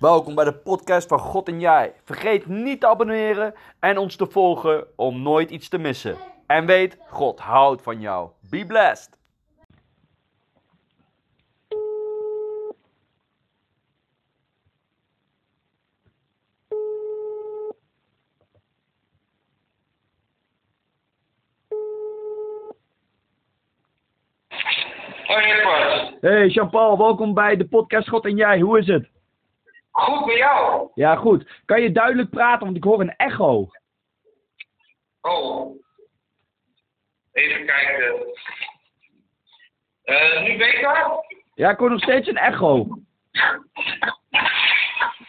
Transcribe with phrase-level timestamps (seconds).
[0.00, 1.92] Welkom bij de podcast van God en Jij.
[2.04, 6.16] Vergeet niet te abonneren en ons te volgen om nooit iets te missen.
[6.46, 8.30] En weet, God houdt van jou.
[8.50, 9.18] Be blessed.
[25.26, 26.16] Hoi.
[26.20, 28.60] Hey Jean-Paul, welkom bij de podcast God en Jij.
[28.60, 29.15] Hoe is het?
[29.96, 30.90] Goed met jou?
[30.94, 31.50] Ja, goed.
[31.64, 33.68] Kan je duidelijk praten, want ik hoor een echo.
[35.20, 35.82] Oh.
[37.32, 38.14] Even kijken.
[40.02, 41.24] Eh, nu beter?
[41.54, 42.86] Ja, ik hoor nog steeds een echo.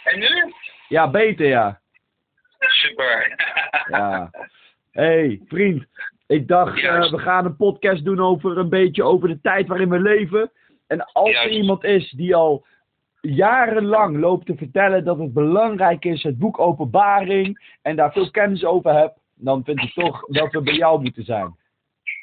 [0.04, 0.54] En nu?
[0.88, 1.82] Ja, beter ja.
[2.60, 3.36] Super.
[3.88, 4.30] Ja.
[4.92, 5.86] hey, vriend.
[6.26, 9.90] Ik dacht, eh, we gaan een podcast doen over een beetje over de tijd waarin
[9.90, 10.52] we leven.
[10.88, 12.66] En als er iemand is die al
[13.36, 18.66] jarenlang loopt te vertellen dat het belangrijk is, het boek Openbaring, en daar veel kennis
[18.66, 21.56] over hebt, dan vind ik toch dat we bij jou moeten zijn.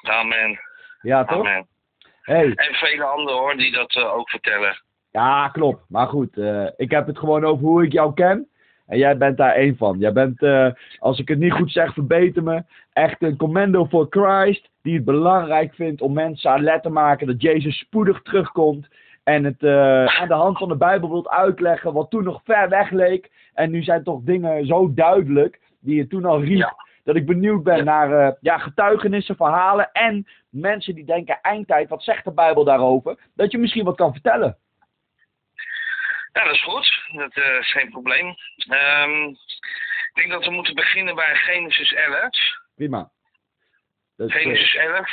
[0.03, 0.59] Amen.
[1.01, 1.47] Ja, toch?
[1.47, 1.67] Amen.
[2.23, 4.83] Hey, En vele anderen hoor, die dat eh, ook vertellen.
[5.11, 5.85] ja, klopt.
[5.89, 8.49] Maar goed, eh, ik heb het gewoon over hoe ik jou ken.
[8.87, 9.99] En jij bent daar één van.
[9.99, 12.63] Jij bent, eh, als ik het niet goed zeg, verbeter me.
[12.93, 14.71] Echt een commando voor Christ.
[14.83, 18.89] Die het belangrijk vindt om mensen aan let te maken dat Jezus spoedig terugkomt.
[19.25, 22.69] En het eh, aan de hand van de Bijbel wilt uitleggen wat toen nog ver
[22.69, 23.31] weg leek.
[23.55, 26.59] En nu zijn toch dingen zo duidelijk die je toen al riep.
[26.59, 26.77] Ja.
[27.05, 27.83] Dat ik benieuwd ben Ja.
[27.83, 29.93] naar eh, ja, getuigenissen, verhalen.
[29.93, 33.19] En mensen die denken eindtijd, wat zegt de Bijbel daarover?
[33.35, 34.59] Dat je misschien wat kan vertellen.
[36.33, 37.05] Ja, dat is goed.
[37.13, 38.35] Dat eh, is geen probleem.
[38.69, 39.29] Ehm,
[40.09, 42.29] ik denk dat we moeten beginnen bij Genesis 11.
[42.75, 43.11] Prima.
[44.17, 45.09] Dat is, Genesis 11.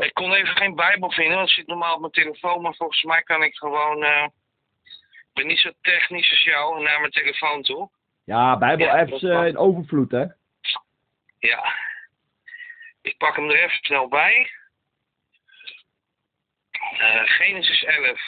[0.00, 3.02] Ik kon even geen Bijbel vinden, want het zit normaal op mijn telefoon, maar volgens
[3.02, 4.02] mij kan ik gewoon.
[4.04, 4.26] eh,
[5.12, 7.90] ik ben niet zo technisch als jou naar mijn telefoon toe.
[8.24, 10.24] Ja, Bijbel Ja, apps dat eh, in overvloed, hè?
[11.38, 11.74] Ja.
[13.02, 14.50] Ik pak hem er even snel bij.
[16.98, 18.20] Eh, Genesis 11.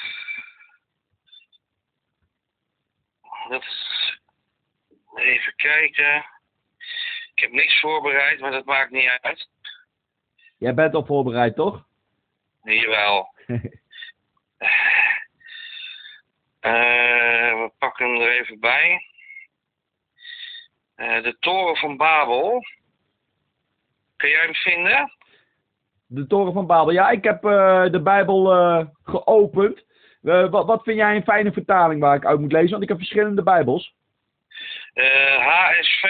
[3.49, 4.21] Dat is-
[5.15, 6.17] Even kijken.
[7.35, 9.49] Ik heb niks voorbereid, maar dat maakt niet uit.
[10.63, 11.85] Jij bent al voorbereid, toch?
[12.63, 13.35] Jawel.
[16.61, 19.07] Eh, we pakken hem er even bij.
[20.95, 22.65] Eh, de toren van Babel.
[24.17, 25.13] Kun jij hem vinden?
[26.07, 26.93] De Toren van Babel.
[26.93, 28.45] Ja, ik heb eh, de Bijbel
[29.05, 29.85] geopend.
[30.21, 32.71] Wat, wat vind jij een fijne vertaling waar ik uit moet lezen?
[32.71, 33.95] Want ik heb verschillende Bijbels.
[35.39, 36.05] HSV.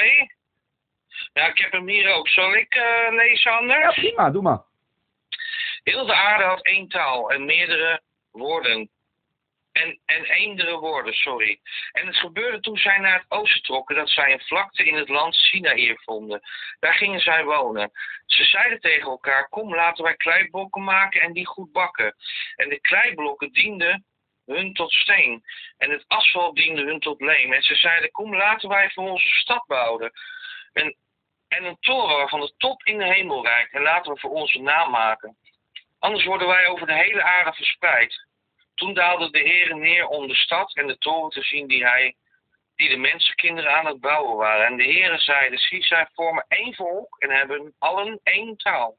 [1.33, 2.29] Ja, ik heb hem hier ook.
[2.29, 3.95] Zal ik eh, lezen Ja, anders?
[3.95, 4.63] prima, doe maar.
[5.83, 8.91] Heel de aarde had één taal en meerdere woorden.
[9.73, 11.61] En, en eendere woorden, sorry.
[11.93, 15.09] En het gebeurde toen zij naar het oosten trokken dat zij een vlakte in het
[15.09, 16.41] land Sinaïr vonden.
[16.81, 17.91] Daar gingen zij wonen.
[18.27, 22.15] Ze zeiden tegen elkaar, kom laten wij kleiblokken maken en die goed bakken.
[22.57, 24.05] En de kleiblokken dienden
[24.47, 25.45] hun tot steen.
[25.79, 27.53] En het asfalt diende hun tot leem.
[27.53, 30.13] En ze zeiden, kom laten wij voor onze stad bouwen.
[30.73, 30.97] En,
[31.57, 33.73] en een toren waarvan de top in de hemel reikt.
[33.73, 35.37] En laten we voor onze naam maken.
[35.99, 38.27] Anders worden wij over de hele aarde verspreid.
[38.75, 42.15] Toen daalde de Heer neer om de stad en de toren te zien die, hij,
[42.77, 44.67] die de mensenkinderen aan het bouwen waren.
[44.67, 48.97] En de Heer zeide, zie, zij vormen één volk en hebben allen één taal.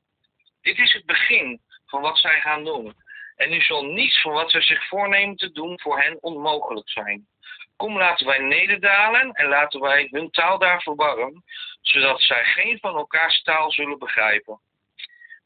[0.62, 2.94] Dit is het begin van wat zij gaan doen.
[3.36, 7.28] En nu zal niets van wat zij zich voornemen te doen voor hen onmogelijk zijn.
[7.76, 11.44] Kom, laten wij nederdalen en laten wij hun taal daar verwarren,
[11.82, 14.60] zodat zij geen van elkaars taal zullen begrijpen.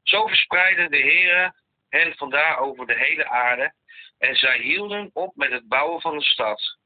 [0.03, 1.53] Zo verspreidde de Heere
[1.89, 3.73] hen vandaar over de hele aarde
[4.17, 6.77] en zij hielden op met het bouwen van de stad.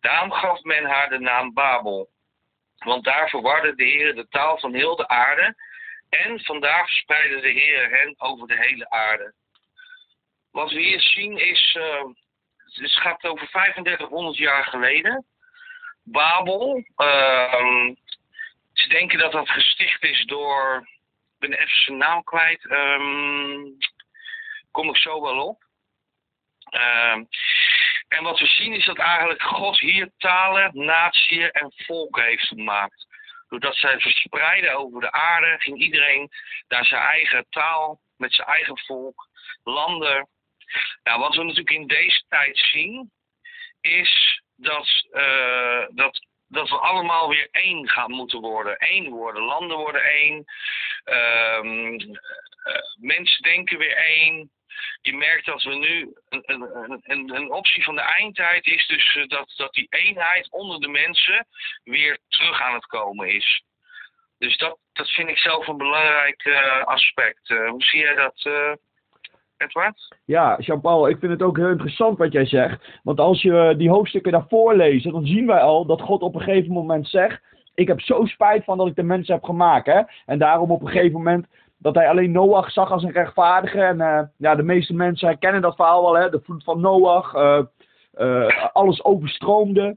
[0.00, 2.08] Daarom gaf men haar de naam Babel.
[2.78, 5.54] Want daar verwarde de Heer de taal van heel de aarde.
[6.08, 9.34] En vandaar verspreidde de Heer hen over de hele aarde.
[10.50, 11.78] Wat we hier zien is.
[12.74, 15.26] Het gaat over 3500 jaar geleden.
[16.02, 16.84] Babel.
[16.96, 17.94] ehm,
[18.72, 20.88] ze denken dat dat gesticht is door.
[21.38, 22.66] Ik ben even zijn naam kwijt.
[22.66, 23.62] ehm,
[24.70, 25.64] kom ik zo wel op.
[26.70, 27.24] Ehm,
[28.08, 33.06] en wat we zien is dat eigenlijk God hier talen, natieën en volken heeft gemaakt.
[33.48, 36.30] Doordat zij verspreiden over de aarde, ging iedereen
[36.68, 39.28] naar zijn eigen taal, met zijn eigen volk,
[39.64, 40.28] landen.
[41.02, 43.10] Nou, wat we natuurlijk in deze tijd zien,
[43.80, 48.76] is dat, eh, dat, dat we allemaal weer één gaan moeten worden.
[48.78, 50.44] Eén worden, landen worden één,
[51.04, 51.98] ehm,
[52.64, 54.50] eh, mensen denken weer één.
[55.02, 56.14] je merkt dat we nu.
[56.28, 56.42] Een,
[57.02, 60.88] een, een, optie van de eindtijd is dus eh, dat, dat die eenheid onder de
[60.88, 61.46] mensen
[61.84, 63.62] weer terug aan het komen is.
[64.38, 66.46] Dus dat, dat vind ik zelf een belangrijk
[66.84, 67.48] aspect.
[67.48, 68.42] Hoe zie jij dat,
[69.60, 70.16] Edward?
[70.24, 73.00] Ja, Jean-Paul, ik vind het ook heel interessant wat jij zegt.
[73.02, 76.40] Want als je die hoofdstukken daarvoor leest, dan zien wij al dat God op een
[76.40, 77.42] gegeven moment zegt:
[77.74, 79.86] Ik heb zo spijt van dat ik de mensen heb gemaakt.
[79.86, 80.00] Hè?
[80.26, 81.46] En daarom op een gegeven moment
[81.78, 83.80] dat hij alleen Noach zag als een rechtvaardige.
[83.80, 86.30] En uh, ja, de meeste mensen herkennen dat verhaal wel, hè?
[86.30, 87.34] de vloed van Noach.
[87.34, 87.60] Uh,
[88.18, 89.96] uh, alles overstroomde.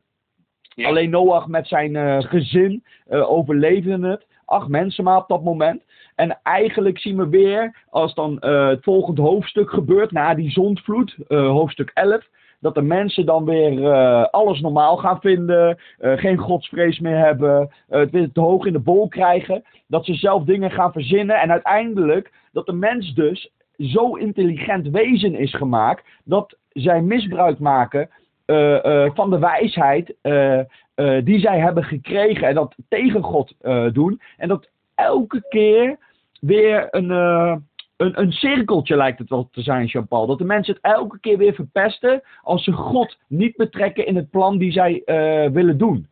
[0.75, 0.87] Ja.
[0.87, 4.25] Alleen Noach met zijn gezin overleefde het.
[4.45, 5.83] Acht mensen maar op dat moment.
[6.15, 11.91] En eigenlijk zien we weer, als dan het volgende hoofdstuk gebeurt, na die zondvloed, hoofdstuk
[11.93, 12.27] 11
[12.63, 18.11] dat de mensen dan weer uh, alles normaal gaan vinden, geen godsvrees meer hebben, het
[18.11, 21.41] weer te hoog in de bol krijgen, dat ze zelf dingen gaan verzinnen.
[21.41, 28.09] En uiteindelijk dat de mens dus zo intelligent wezen is gemaakt dat zij misbruik maken
[29.13, 30.15] van de wijsheid
[31.23, 33.53] die zij hebben gekregen en dat tegen God
[33.93, 34.21] doen.
[34.37, 34.69] En dat
[35.03, 35.97] elke keer
[36.39, 37.11] weer een
[38.03, 40.25] een, een cirkeltje lijkt het wel te zijn, Jean-Paul.
[40.25, 44.29] Dat de mensen het elke keer weer verpesten als ze God niet betrekken in het
[44.29, 46.07] plan die zij uh, willen doen.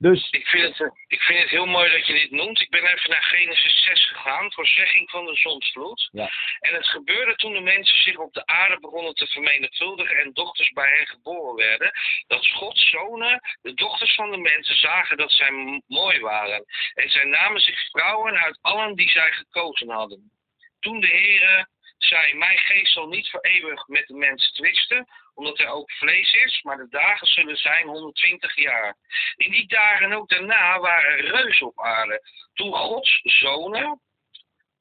[0.00, 0.30] Dus...
[0.30, 2.60] Ik, vind het, ik vind het heel mooi dat je dit noemt.
[2.60, 6.08] Ik ben even naar Genesis 6 gegaan, voorzegging van de zonsvloed.
[6.12, 6.30] Ja.
[6.60, 10.70] En het gebeurde toen de mensen zich op de aarde begonnen te vermenigvuldigen en dochters
[10.70, 11.92] bij hen geboren werden.
[12.26, 16.64] Dat Gods zonen, de dochters van de mensen, zagen dat zij mooi waren.
[16.94, 20.32] En zij namen zich vrouwen uit allen die zij gekozen hadden.
[20.78, 21.68] Toen de Heere
[21.98, 26.32] zei, mijn geest zal niet voor eeuwig met de mens twisten, omdat hij ook vlees
[26.32, 28.96] is, maar de dagen zullen zijn 120 jaar.
[29.36, 32.22] In die dagen ook daarna waren er reuzen op aarde.
[32.54, 34.00] Toen Gods zonen,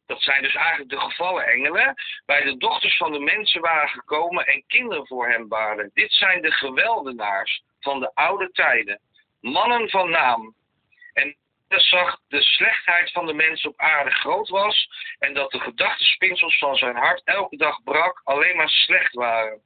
[0.06, 1.94] dat zijn dus eigenlijk de gevallen engelen,
[2.26, 5.92] bij de dochters van de mensen waren gekomen en kinderen voor hem baarden.
[5.94, 9.00] Dit zijn de geweldenaars van de oude tijden,
[9.40, 10.56] mannen van naam.
[11.14, 11.38] En
[11.68, 16.76] zag de slechtheid van de mens op aarde groot was en dat de gedachtenspinsels van
[16.76, 19.62] zijn hart elke dag brak, alleen maar slecht waren.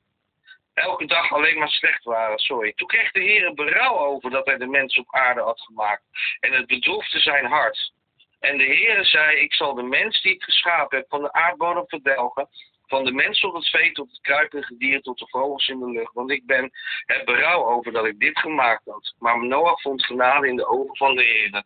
[0.74, 2.74] Elke dag alleen maar slecht waren, sorry.
[2.75, 6.04] Toen kreeg de Heer een berouw over dat hij de mens op aarde had gemaakt.
[6.40, 7.94] En het bedroefde zijn hart.
[8.40, 11.88] En de Heer zei, ik zal de mens die ik geschapen heb van de aardbodem
[11.88, 12.50] verdelgen
[12.88, 15.92] van de mens op het vee tot het kruipende dier tot de vogels in de
[15.92, 16.14] lucht.
[16.14, 16.72] Want ik ben
[17.06, 19.16] het berouw over dat ik dit gemaakt had.
[19.20, 21.64] Maar Noach vond genade in de ogen van de Heer.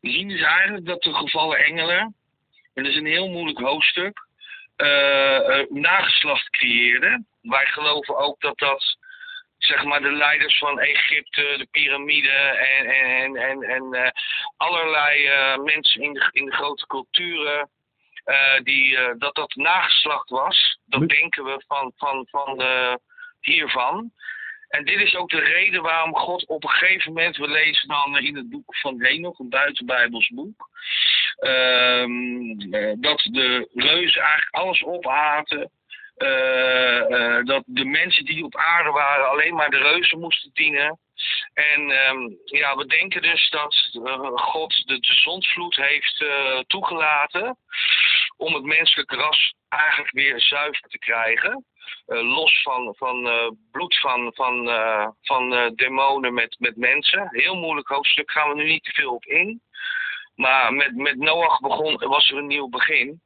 [0.00, 2.14] We zien dus eigenlijk dat de gevallen engelen,
[2.74, 4.26] en dat is een heel moeilijk hoofdstuk,
[4.76, 7.26] uh, uh, nageslacht creëerden.
[7.44, 8.96] Wij geloven ook dat dat
[9.58, 14.08] zeg maar de leiders van Egypte, de piramide en, en, en, en uh,
[14.56, 17.70] allerlei uh, mensen in de, in de grote culturen
[18.24, 20.78] uh, die, dat dat nageslacht was.
[20.86, 22.98] Dat denken we van, van, van de,
[23.40, 24.12] hiervan.
[24.68, 28.18] En dit is ook de reden waarom God op een gegeven moment, we lezen dan
[28.18, 30.68] in het boek van Henoch, een buitenbijbels boek,
[31.40, 32.06] uh,
[32.96, 35.70] dat de reuzen eigenlijk alles opaten.
[36.16, 40.98] Uh, dat de mensen die op aarde waren alleen maar de reuzen moesten dienen.
[41.54, 46.24] En um, ja, we denken dus dat uh, God de, de zondvloed heeft
[46.66, 47.56] toegelaten
[48.36, 51.64] om het menselijke ras eigenlijk weer zuiver te krijgen.
[52.06, 53.28] Los van, van
[53.70, 54.66] bloed van, van,
[55.22, 57.28] van demonen met, met mensen.
[57.30, 59.62] Heel moeilijk hoofdstuk, gaan we nu niet te veel op in.
[60.34, 63.22] Maar met, met Noach begon, was er een nieuw begin.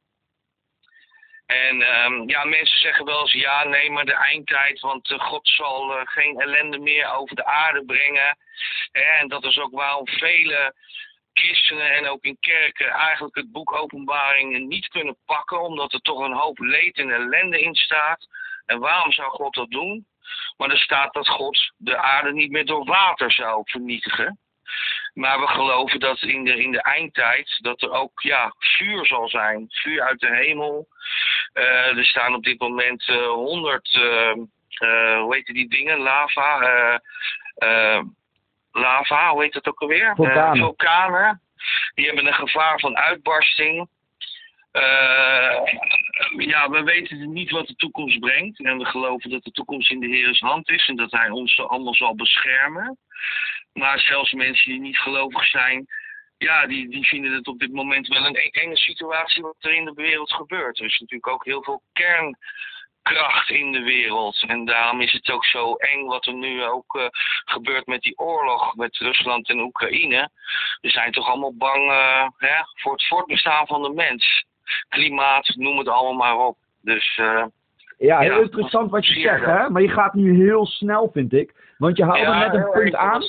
[1.49, 5.47] En um, ja, mensen zeggen wel eens ja, nee, maar de eindtijd, want uh, God
[5.47, 8.37] zal uh, geen ellende meer over de aarde brengen.
[8.91, 10.73] En dat is ook waarom vele
[11.33, 16.19] christenen en ook in kerken eigenlijk het boek Openbaring niet kunnen pakken, omdat er toch
[16.19, 18.27] een hoop leed en ellende in staat.
[18.65, 20.07] En waarom zou God dat doen?
[20.57, 24.39] Maar er staat dat God de aarde niet meer door water zou vernietigen.
[25.19, 29.29] Maar we geloven dat in de, in de eindtijd dat er ook ja, vuur zal
[29.29, 29.65] zijn.
[29.69, 30.87] Vuur uit de hemel.
[31.53, 34.33] Uh, er staan op dit moment uh, 100, uh,
[35.19, 35.99] hoe heet die dingen?
[35.99, 36.61] Lava.
[37.55, 38.01] Eh,
[38.71, 40.15] lava, hoe heet dat ook alweer?
[40.15, 40.57] Vulkanen.
[40.57, 41.41] vulkanen.
[41.95, 43.87] Die hebben een gevaar van uitbarsting.
[46.37, 48.63] ja, we weten niet wat de toekomst brengt.
[48.63, 51.59] En we geloven dat de toekomst in de Heer's hand is en dat Hij ons
[51.59, 52.97] allemaal zal beschermen.
[53.73, 55.87] Maar zelfs mensen die niet gelovig zijn,
[56.37, 59.85] ja, die, die vinden het op dit moment wel een enge situatie wat er in
[59.85, 60.79] de wereld gebeurt.
[60.79, 64.43] Er is natuurlijk ook heel veel kernkracht in de wereld.
[64.47, 67.05] En daarom is het ook zo eng wat er nu ook uh,
[67.45, 70.29] gebeurt met die oorlog met Rusland en Oekraïne.
[70.81, 74.45] We zijn toch allemaal bang uh, hè, voor het voortbestaan van de mens.
[74.89, 76.57] Klimaat, noem het allemaal maar op.
[76.81, 77.45] Dus uh,
[77.97, 78.41] Ja, heel Ja.
[78.41, 79.69] interessant wat je zegt, hè?
[79.69, 81.53] Maar je gaat nu heel snel, vind ik.
[81.79, 83.23] Want je haalde net een punt aan.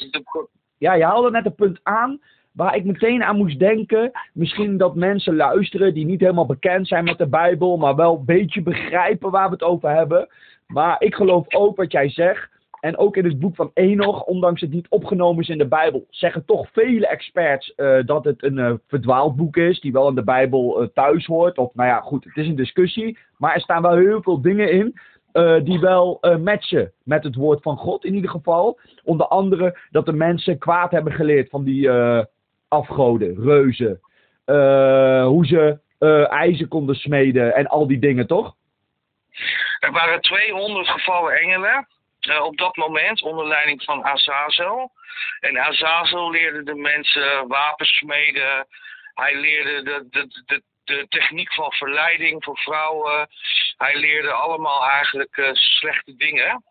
[0.78, 2.21] Ja, je haalde net een punt aan
[2.52, 4.11] waar ik meteen aan moest denken.
[4.33, 8.25] Misschien dat mensen luisteren die niet helemaal bekend zijn met de Bijbel, maar wel een
[8.25, 10.28] beetje begrijpen waar we het over hebben.
[10.66, 12.49] Maar ik geloof ook wat jij zegt.
[12.80, 16.07] En ook in het boek van Enoch, ondanks het niet opgenomen is in de Bijbel,
[16.11, 20.14] zeggen toch vele experts eh, dat het een eh, verdwaald boek is, die wel in
[20.14, 21.59] de Bijbel eh, thuis hoort.
[21.59, 23.19] Of nou ja, goed, het is een discussie.
[23.37, 24.99] Maar er staan wel heel veel dingen in
[25.32, 28.80] eh, die wel eh, matchen met het woord van God in ieder geval.
[29.04, 32.25] Onder andere dat de mensen kwaad hebben geleerd van die eh,
[32.68, 34.00] afgoden, reuzen.
[35.25, 35.78] Hoe ze
[36.28, 38.54] ijzer konden smeden en al die dingen, toch?
[39.80, 41.87] Er waren 200 gevallen engelen
[42.42, 44.90] op dat moment onder leiding van Azazel.
[45.40, 48.66] En Azazel leerde de mensen wapens smeden.
[49.14, 53.28] Hij leerde de, de, de, de techniek van verleiding voor vrouwen.
[53.76, 56.62] Hij leerde allemaal eigenlijk eh, slechte dingen.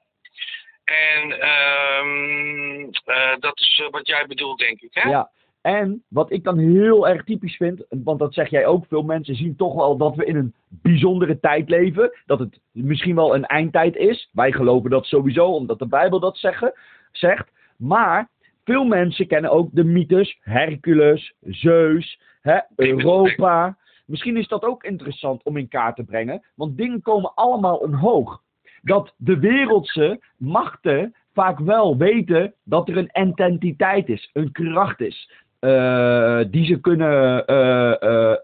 [0.83, 5.09] En ehm, eh, dat is eh, wat jij bedoelt, denk ik, hè?
[5.09, 5.29] Ja.
[5.61, 9.35] En wat ik dan heel erg typisch vind, want dat zeg jij ook, veel mensen
[9.35, 12.11] zien toch wel dat we in een bijzondere tijd leven.
[12.25, 14.29] Dat het misschien wel een eindtijd is.
[14.31, 16.73] Wij geloven dat sowieso, omdat de Bijbel dat zeggen,
[17.11, 17.51] zegt.
[17.77, 18.29] Maar
[18.63, 23.77] veel mensen kennen ook de mythes Hercules, Zeus, hè, Europa.
[24.09, 28.41] Misschien is dat ook interessant om in kaart te brengen, want dingen komen allemaal omhoog.
[28.81, 35.31] Dat de wereldse machten vaak wel weten dat er een entiteit is, een kracht is.
[35.59, 37.91] eh, die ze kunnen eh,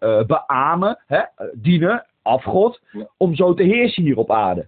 [0.02, 1.22] eh, beamen, hè,
[1.54, 3.08] dienen, afgod, Ja.
[3.18, 4.68] om zo te heersen hier op aarde.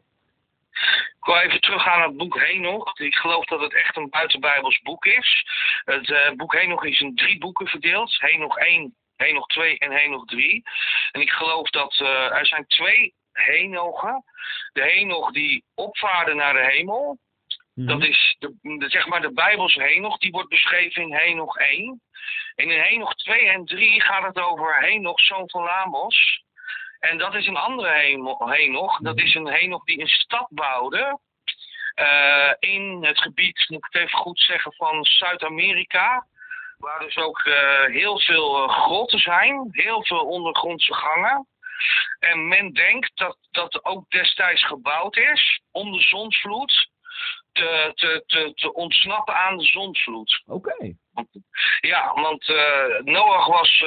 [1.20, 3.00] Ik wil even teruggaan naar het boek Henoch.
[3.00, 5.46] Ik geloof dat het echt een buitenbijbels boek is.
[5.86, 8.16] Het boek Henoch is in drie boeken verdeeld.
[8.20, 10.64] Henoch 1, Henoch 2 en Henoch 3.
[11.12, 14.24] En ik geloof dat eh, er zijn twee Henochen.
[14.74, 17.18] De Henoch die opvaarde naar de hemel.
[17.88, 20.18] Dat is de, de- zeg maar de Bijbelse Henoch.
[20.18, 22.02] Die wordt beschreven in Henoch 1.
[22.56, 26.44] En in Henoch 2 en 3 gaat het over Henoch, zoon van Lamos.
[27.00, 27.90] En dat is een andere
[28.40, 29.00] Henoch.
[29.00, 31.20] Dat is een Henoch die een stad bouwde.
[31.94, 36.28] eh, in het gebied, moet ik het even goed zeggen, van Zuid-Amerika.
[36.78, 39.68] Waar dus ook eh, heel veel eh, grotten zijn.
[39.72, 41.48] Heel veel ondergrondse gangen.
[42.20, 46.90] En men denkt dat dat ook destijds gebouwd is om de zonsvloed
[47.52, 50.44] te, te, te, te ontsnappen aan de zonsvloed.
[50.46, 50.94] Oké.
[51.80, 53.82] Ja, want eh, Noach was,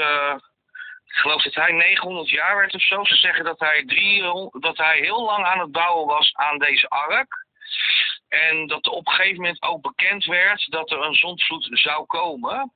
[1.05, 3.05] ik geloof dat hij 900 jaar werd of zo.
[3.05, 6.89] Ze zeggen dat hij, 300, dat hij heel lang aan het bouwen was aan deze
[6.89, 7.47] ark.
[8.29, 12.73] En dat op een gegeven moment ook bekend werd dat er een zondvloed zou komen.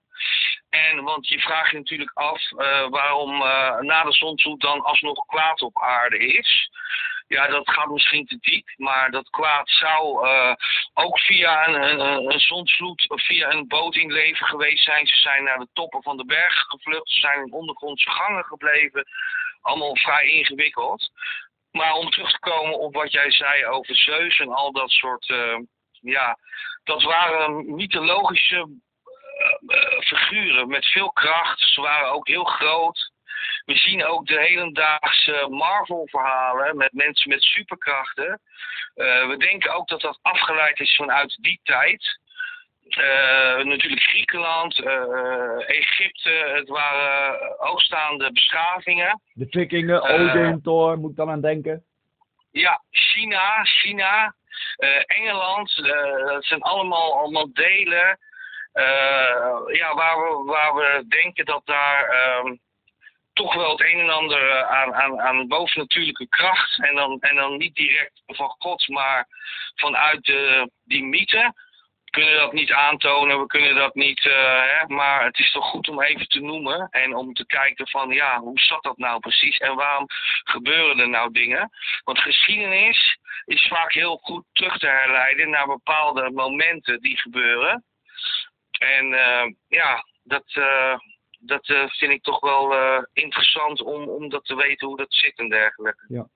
[0.75, 5.27] En want je vraagt je natuurlijk af eh, waarom eh, na de zondvloed dan alsnog
[5.27, 6.71] kwaad op aarde is.
[7.29, 10.55] Ja, dat gaat misschien te diep, maar dat kwaad zou eh,
[10.95, 12.01] ook via een, een,
[12.33, 15.07] een via een boot in leven geweest zijn.
[15.07, 19.07] Ze zijn naar de toppen van de bergen gevlucht, ze zijn in ondergrondse gangen gebleven.
[19.61, 21.11] Allemaal vrij ingewikkeld.
[21.71, 25.27] Maar om terug te komen op wat jij zei over Zeus en al dat soort.
[26.01, 26.39] ja,
[26.85, 28.69] dat waren mythologische
[30.01, 31.61] figuren met veel kracht.
[31.61, 33.13] Ze waren ook heel groot.
[33.65, 38.41] We zien ook de hedendaagse Marvel-verhalen met mensen met superkrachten.
[38.95, 42.19] Eh, we denken ook dat dat afgeleid is vanuit die tijd.
[42.89, 49.21] Eh, natuurlijk Griekenland, eh, Egypte, het waren hoogstaande beschavingen.
[49.33, 50.15] De vikingen, Eh.
[50.15, 51.85] Odin, Thor, moet ik dan aan denken.
[52.51, 54.35] Ja, China, China,
[54.77, 58.17] eh, Engeland, eh, dat zijn allemaal, allemaal delen eh,
[59.73, 62.55] ja, waar, we, waar we denken dat daar ehm,
[63.35, 67.37] toch wel het een en ander eh, aan, aan, aan bovennatuurlijke kracht en dan, en
[67.37, 69.27] dan niet direct van God, maar
[69.75, 71.53] vanuit de, die mythe.
[72.05, 75.65] We kunnen dat niet aantonen, we kunnen dat niet, eh, hè, maar het is toch
[75.65, 79.21] goed om even te noemen en om te kijken van ja, hoe zat dat nou
[79.21, 80.07] precies en waarom
[80.45, 81.71] gebeuren er nou dingen?
[82.05, 87.85] Want geschiedenis is vaak heel goed terug te herleiden naar bepaalde momenten die gebeuren.
[88.85, 90.99] En eh, ja, dat, eh,
[91.41, 92.75] dat eh, vind ik toch wel
[93.13, 96.27] interessant om, om dat te weten hoe dat zit en dergelijke.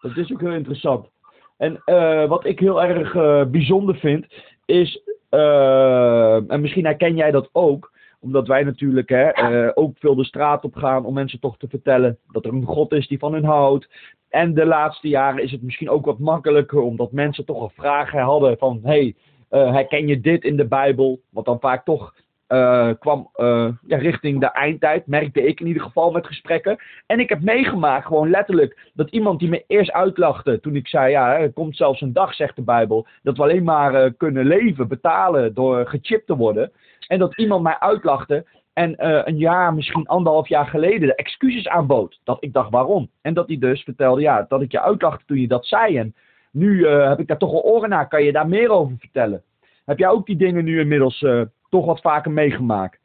[0.00, 1.08] Dat is ook heel interessant.
[1.56, 1.82] En
[2.28, 3.12] wat ik heel erg
[3.50, 4.26] bijzonder vind,
[4.64, 10.64] is, en misschien herken jij dat ook, omdat wij natuurlijk hè, ook veel de straat
[10.64, 13.44] op gaan om mensen toch te vertellen dat er een God is die van hun
[13.44, 13.88] houdt.
[14.28, 18.20] En de laatste jaren is het misschien ook wat makkelijker, omdat mensen toch al vragen
[18.20, 19.14] hadden van, hey, eh,
[19.50, 21.20] herken je dit in de Bijbel?
[21.30, 22.12] Wat dan vaak toch
[22.50, 26.78] eh, kwam eh, ja, richting de eindtijd, merkte ik in ieder geval met gesprekken.
[27.06, 31.10] En ik heb meegemaakt, gewoon letterlijk, dat iemand die me eerst uitlachte toen ik zei,
[31.10, 34.46] ja, er komt zelfs een dag, zegt de Bijbel, dat we alleen maar eh, kunnen
[34.46, 36.72] leven, betalen door gechipt te worden.
[37.06, 38.94] En dat iemand mij uitlachte en
[39.28, 42.20] een jaar, misschien anderhalf jaar geleden, de excuses aanbood.
[42.24, 43.10] Dat ik dacht, waarom?
[43.22, 45.98] En dat hij dus vertelde, ja, dat ik je uitlachte toen je dat zei.
[45.98, 46.14] En
[46.50, 49.42] nu heb ik daar toch wel oren naar, kan je daar meer over vertellen?
[49.84, 51.24] Heb jij ook die dingen nu inmiddels
[51.70, 52.98] toch wat vaker meegemaakt.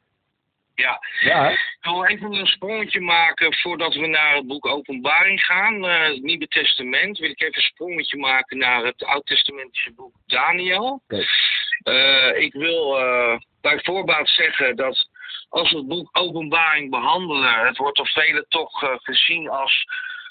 [0.76, 1.00] Ja.
[1.22, 5.86] ja ik wil even een sprongetje maken voordat we naar het boek Openbaring gaan.
[5.86, 7.18] Uh, het Nieuwe Testament.
[7.18, 11.02] Wil ik even een sprongetje maken naar het Oud-testamentische boek Daniel.
[11.08, 15.10] Uh, ik wil uh, bij voorbaat zeggen dat
[15.50, 19.86] als we het boek Openbaring behandelen, het wordt door velen toch gezien als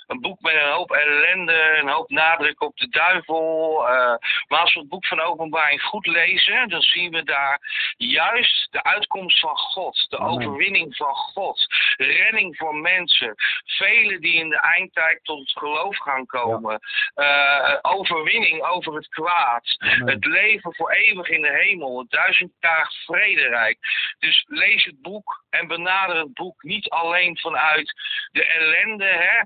[0.07, 3.83] een boek met een hoop ellende, een hoop nadruk op de duivel.
[3.83, 4.15] Uh,
[4.49, 7.61] maar als we het boek van Openbaring goed lezen, dan zien we daar
[7.97, 13.35] juist de uitkomst van God, de overwinning van God, redding voor mensen,
[13.65, 16.81] velen die in de eindtijd tot het geloof gaan komen,
[17.15, 23.79] uh, overwinning over het kwaad, het leven voor eeuwig in de hemel, het duizendjarig vrederijk.
[24.19, 27.95] Dus lees het boek en benader het boek niet alleen vanuit
[28.33, 29.41] de ellende, hè,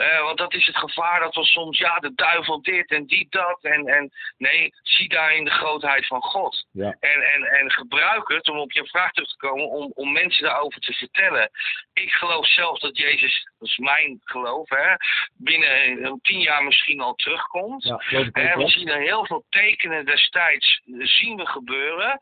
[0.00, 3.26] uh, want dat is het gevaar dat we soms, ja, de duivel dit en die
[3.30, 3.58] dat.
[3.62, 6.66] En, en nee, zie daarin de grootheid van God.
[6.72, 6.96] Ja.
[7.00, 10.44] En, en, en gebruik het om op je vraag terug te komen, om, om mensen
[10.44, 11.50] daarover te vertellen.
[11.92, 14.94] Ik geloof zelf dat Jezus, dat is mijn geloof, hè,
[15.34, 17.84] binnen tien jaar misschien al terugkomt.
[17.84, 22.18] Ja, en we zien er heel veel tekenen destijds zien we gebeuren.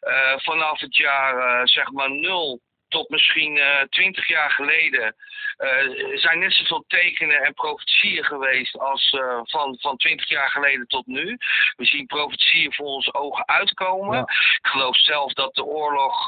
[0.00, 2.60] Uh, vanaf het jaar, uh, zeg maar, nul
[2.92, 5.14] tot misschien eh, twintig jaar geleden
[5.58, 10.86] uh, zijn net zoveel tekenen en profetieën geweest als uh, van, van 20 jaar geleden
[10.86, 11.38] tot nu.
[11.76, 14.20] We zien profetieën voor onze ogen uitkomen.
[14.62, 16.26] Ik geloof zelf dat de oorlog,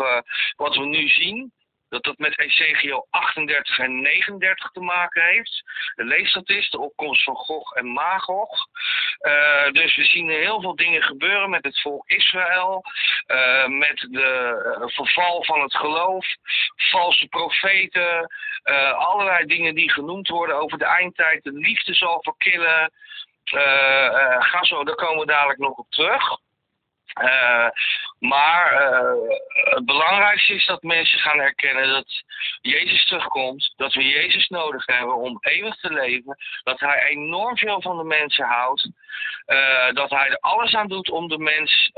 [0.57, 1.53] wat we nu zien,
[1.95, 5.63] dat dat met Ezekiel 38 en 39 te maken heeft.
[5.95, 8.51] Lees dat is, de opkomst van Gog en Magog.
[9.21, 12.85] Uh, dus we zien heel veel dingen gebeuren met het volk Israël,
[13.27, 14.31] uh, met de
[14.81, 16.27] uh, verval van het geloof,
[16.77, 18.29] valse profeten,
[18.97, 21.43] allerlei dingen die genoemd worden over de eindtijd.
[21.43, 22.93] De liefde zal verkillen.
[24.39, 26.39] ga zo, daar komen we dadelijk nog op terug.
[27.23, 27.69] Uh,
[28.19, 32.23] maar uh, het belangrijkste is dat mensen gaan herkennen dat
[32.61, 37.81] Jezus terugkomt, dat we Jezus nodig hebben om eeuwig te leven, dat Hij enorm veel
[37.81, 38.91] van de mensen houdt,
[39.47, 41.91] uh, dat Hij er alles aan doet om de mens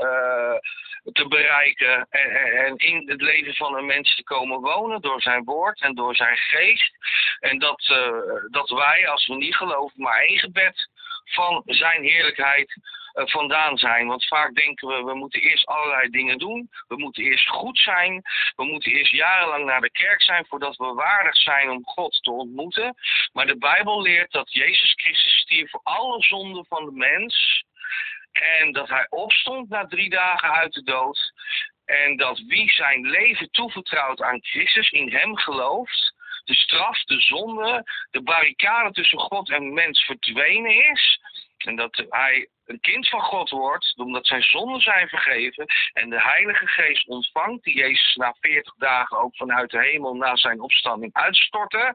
[1.13, 5.43] te bereiken en, en, in het leven van een mens te komen wonen door zijn
[5.43, 6.91] woord en door zijn geest.
[7.39, 7.81] En dat,
[8.49, 10.89] dat wij, als we niet geloven, maar één gebed
[11.25, 12.75] van zijn heerlijkheid
[13.25, 14.07] vandaan zijn.
[14.07, 16.69] Want vaak denken we, we moeten eerst allerlei dingen doen.
[16.87, 18.21] We moeten eerst goed zijn.
[18.55, 22.31] We moeten eerst jarenlang naar de kerk zijn voordat we waardig zijn om God te
[22.31, 22.95] ontmoeten.
[23.33, 27.65] Maar de Bijbel leert dat Jezus Christus stierf voor alle zonden van de mens.
[28.31, 31.33] En dat hij opstond na drie dagen uit de dood.
[31.85, 37.83] En dat wie zijn leven toevertrouwt aan Christus, in hem gelooft, de straf, de zonde,
[38.11, 41.19] de barricade tussen God en mens verdwenen is.
[41.57, 46.21] En dat hij een kind van God wordt, omdat zijn zonden zijn vergeven en de
[46.21, 51.13] Heilige Geest ontvangt, die Jezus na 40 dagen ook vanuit de hemel na zijn opstanding
[51.13, 51.93] uitstorten,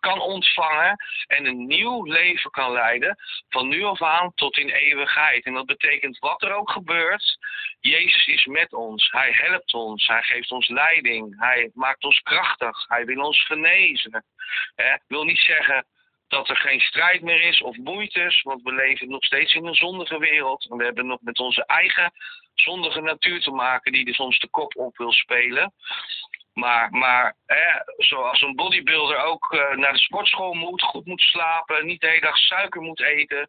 [0.00, 3.16] kan ontvangen en een nieuw leven kan leiden
[3.48, 5.44] van nu af aan tot in eeuwigheid.
[5.44, 7.38] En dat betekent wat er ook gebeurt,
[7.80, 12.88] Jezus is met ons, hij helpt ons, hij geeft ons leiding, hij maakt ons krachtig,
[12.88, 14.24] hij wil ons genezen.
[14.76, 15.86] Ik wil niet zeggen
[16.32, 19.74] dat er geen strijd meer is of moeites, want we leven nog steeds in een
[19.74, 20.70] zondige wereld.
[20.70, 22.12] En we hebben nog met onze eigen
[22.54, 25.72] zondige natuur te maken die dus ons de kop op wil spelen.
[26.52, 27.36] Maar, maar
[27.96, 32.20] zoals een bodybuilder ook uh, naar de sportschool moet, goed moet slapen, niet de hele
[32.20, 33.48] dag suiker moet eten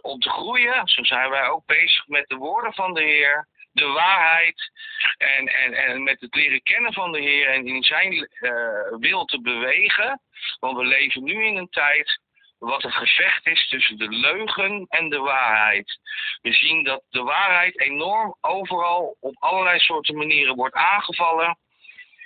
[0.00, 3.86] om te groeien, zo zijn wij ook bezig met de woorden van de Heer de
[3.86, 4.70] waarheid
[5.16, 9.24] en, en, en met het leren kennen van de Heer en in zijn uh, wil
[9.24, 10.20] te bewegen.
[10.60, 12.20] Want we leven nu in een tijd
[12.58, 15.98] wat een gevecht is tussen de leugen en de waarheid.
[16.42, 21.58] We zien dat de waarheid enorm overal op allerlei soorten manieren wordt aangevallen.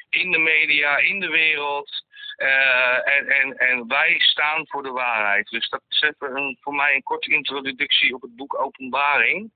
[0.08, 2.04] In de media, in de wereld.
[2.42, 5.48] Uh, en, en, en wij staan voor de waarheid.
[5.48, 9.50] Dus dat is even een, voor mij een korte introductie op het boek Openbaring.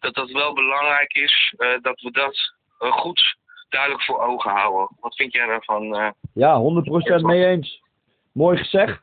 [0.00, 3.36] Dat dat wel belangrijk is uh, dat we dat uh, goed
[3.68, 4.96] duidelijk voor ogen houden.
[5.00, 6.14] Wat vind jij daarvan?
[6.34, 6.60] ja,
[7.20, 7.82] 100% mee eens.
[8.32, 9.02] Mooi gezegd.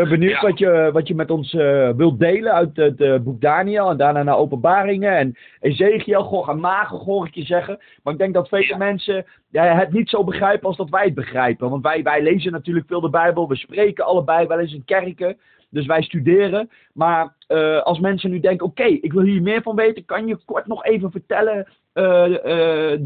[0.00, 0.40] Ben benieuwd Ja.
[0.40, 3.96] wat, je, wat je met ons eh, wilt delen uit het eh, boek Daniel en
[3.96, 6.22] daarna naar openbaringen en Ezekiel.
[6.22, 7.78] Goh, en magen hoor ik je zeggen.
[8.02, 8.76] Maar ik denk dat vele Ja.
[8.76, 11.70] mensen ja, het niet zo begrijpen als dat wij het begrijpen.
[11.70, 15.38] Want wij, wij lezen natuurlijk veel de Bijbel, we spreken allebei wel eens in kerken.
[15.70, 16.70] Dus wij studeren.
[16.92, 20.38] Maar eh, als mensen nu denken, oké, ik wil hier meer van weten, kan je
[20.44, 21.68] kort nog even vertellen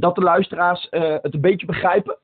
[0.00, 2.16] dat de luisteraars het een beetje begrijpen?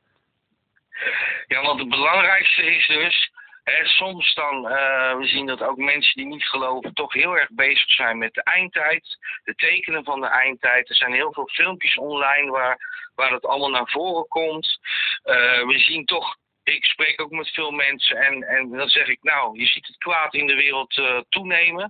[1.47, 3.33] Ja, want het belangrijkste is dus,
[3.71, 7.49] hè, soms dan, eh, we zien dat ook mensen die niet geloven toch heel erg
[7.53, 10.89] bezig zijn met de eindtijd, de tekenen van de eindtijd.
[10.89, 12.79] Er zijn heel veel filmpjes online waar,
[13.15, 14.79] waar het allemaal naar voren komt.
[15.23, 19.23] Eh, we zien toch, ik spreek ook met veel mensen en, en dan zeg ik,
[19.23, 21.89] nou, je ziet het kwaad in de wereld eh, toenemen.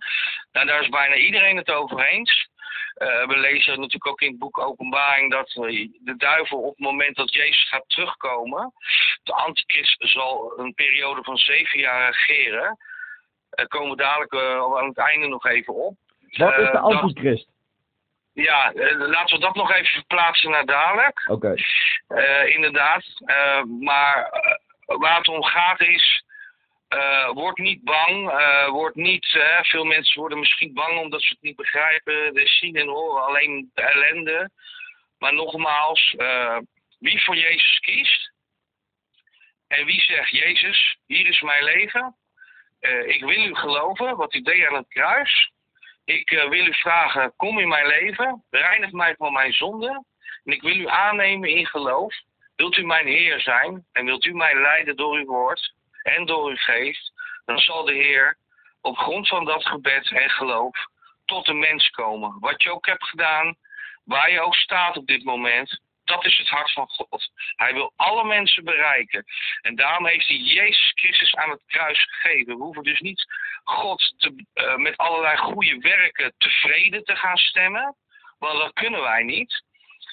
[0.52, 2.49] Nou, daar is bijna iedereen het over eens.
[3.00, 7.16] Eh, we lezen natuurlijk ook in het boek Openbaring dat de duivel op het moment
[7.16, 8.72] dat Jezus gaat terugkomen,
[9.22, 12.78] de antichrist zal een periode van zeven jaar regeren.
[13.50, 15.96] Daar komen we dadelijk eh, aan het einde nog even op.
[16.30, 17.48] Wat is de antichrist?
[18.32, 21.24] Ja, laten we dat nog even verplaatsen naar dadelijk.
[21.28, 21.54] Oké.
[22.46, 23.04] Inderdaad.
[23.80, 24.30] Maar
[24.86, 26.24] waar het om gaat is.
[26.90, 28.30] Eh, word niet bang.
[28.30, 32.32] eh, word niet, eh, veel mensen worden misschien bang omdat ze het niet begrijpen.
[32.34, 34.50] Ze zien en horen alleen de ellende.
[35.18, 36.14] Maar nogmaals,
[36.98, 38.32] wie voor Jezus kiest.
[39.68, 42.16] En wie zegt: Jezus, hier is mijn leven.
[43.06, 45.50] Ik wil u geloven, wat u deed aan het kruis.
[46.04, 48.44] Ik wil u vragen: kom in mijn leven.
[48.50, 50.04] Reinig mij van mijn zonde.
[50.44, 52.14] En ik wil u aannemen in geloof.
[52.56, 55.78] Wilt u mijn Heer zijn en wilt u mij leiden door uw woord
[56.10, 57.12] en door uw geest,
[57.44, 58.36] dan zal de Heer
[58.80, 60.86] op grond van dat gebed en geloof
[61.24, 62.36] tot de mens komen.
[62.40, 63.56] Wat je ook hebt gedaan,
[64.04, 67.30] waar je ook staat op dit moment, dat is het hart van God.
[67.56, 69.24] Hij wil alle mensen bereiken.
[69.60, 72.56] En daarom heeft hij Jezus Christus aan het kruis gegeven.
[72.56, 73.24] We hoeven dus niet
[73.64, 77.96] God te, eh, met allerlei goede werken tevreden te gaan stemmen,
[78.38, 79.62] want dat kunnen wij niet.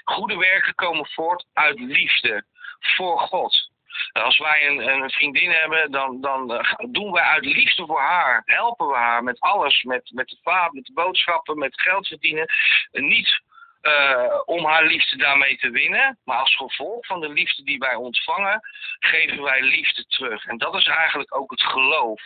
[0.04, 2.46] Goede werken komen voort uit liefde
[2.80, 3.70] voor God.
[4.12, 8.42] Als wij een, een vriendin hebben, dan, dan eh, doen wij uit liefde voor haar.
[8.46, 9.84] Helpen we haar met alles.
[9.84, 12.46] Met, met de vaat, met de boodschappen, met geld verdienen.
[12.92, 13.42] En niet
[13.82, 16.18] eh, om haar liefde daarmee te winnen.
[16.24, 18.62] Maar als gevolg van de liefde die wij ontvangen,
[19.00, 20.46] geven wij liefde terug.
[20.46, 22.22] En dat is eigenlijk ook het geloof.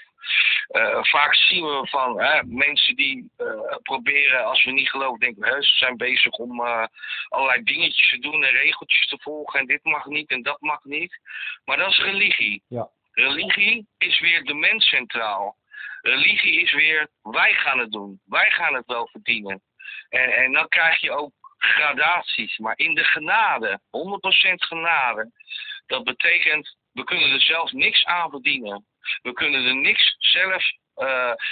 [0.67, 3.45] Eh, vaak zien we van hè, mensen die eh,
[3.83, 6.85] proberen, als we niet geloven, denken we, ze zijn bezig om eh,
[7.29, 10.83] allerlei dingetjes te doen en regeltjes te volgen en dit mag niet en dat mag
[10.83, 11.19] niet.
[11.65, 12.63] Maar dat is religie.
[12.67, 12.89] Ja.
[13.11, 15.57] Religie is weer de mens centraal.
[16.01, 18.21] Religie is weer, wij gaan het doen.
[18.25, 19.61] Wij gaan het wel verdienen.
[20.09, 22.57] En, en dan krijg je ook gradaties.
[22.57, 23.87] Maar in de genade, 100%
[24.55, 25.31] genade,
[25.85, 28.85] dat betekent, we kunnen er zelf niks aan verdienen.
[29.21, 30.63] We kunnen er niks zelf,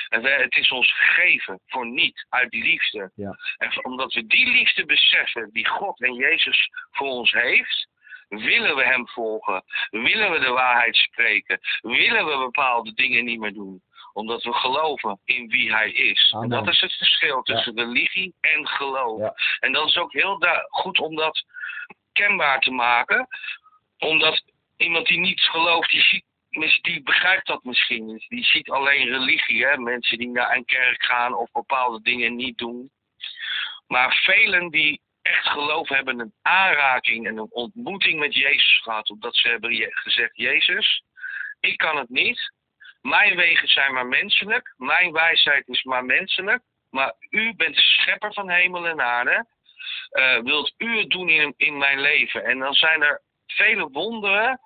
[0.09, 3.11] en we- het is ons gegeven voor niet, uit liefde.
[3.15, 3.37] Ja.
[3.57, 7.87] En omdat we die liefde beseffen die God en Jezus voor ons heeft,
[8.27, 9.63] willen we Hem volgen.
[9.89, 11.59] Willen we de waarheid spreken.
[11.81, 13.81] Willen we bepaalde dingen niet meer doen
[14.13, 16.31] omdat we geloven in wie hij is.
[16.33, 16.43] Amen.
[16.43, 19.19] En dat is het verschil tussen religie en geloof.
[19.19, 19.33] Ja.
[19.59, 21.43] En dat is ook heel goed om dat
[22.13, 23.27] kenbaar te maken.
[23.97, 24.43] Omdat
[24.77, 26.23] iemand die niet gelooft, die, ziet,
[26.81, 28.25] die begrijpt dat misschien.
[28.27, 29.65] Die ziet alleen religie.
[29.65, 29.77] Hè?
[29.77, 32.91] Mensen die naar een kerk gaan of bepaalde dingen niet doen.
[33.87, 39.09] Maar velen die echt geloof hebben een aanraking en een ontmoeting met Jezus gehad.
[39.09, 41.03] Omdat ze hebben gezegd, Jezus,
[41.59, 42.53] ik kan het niet.
[43.01, 44.73] Mijn wegen zijn maar menselijk.
[44.77, 46.63] Mijn wijsheid is maar menselijk.
[46.89, 49.45] Maar u bent de schepper van hemel en aarde.
[50.09, 52.43] Eh, wilt u het doen in, in mijn leven?
[52.43, 54.59] En dan zijn er vele wonderen.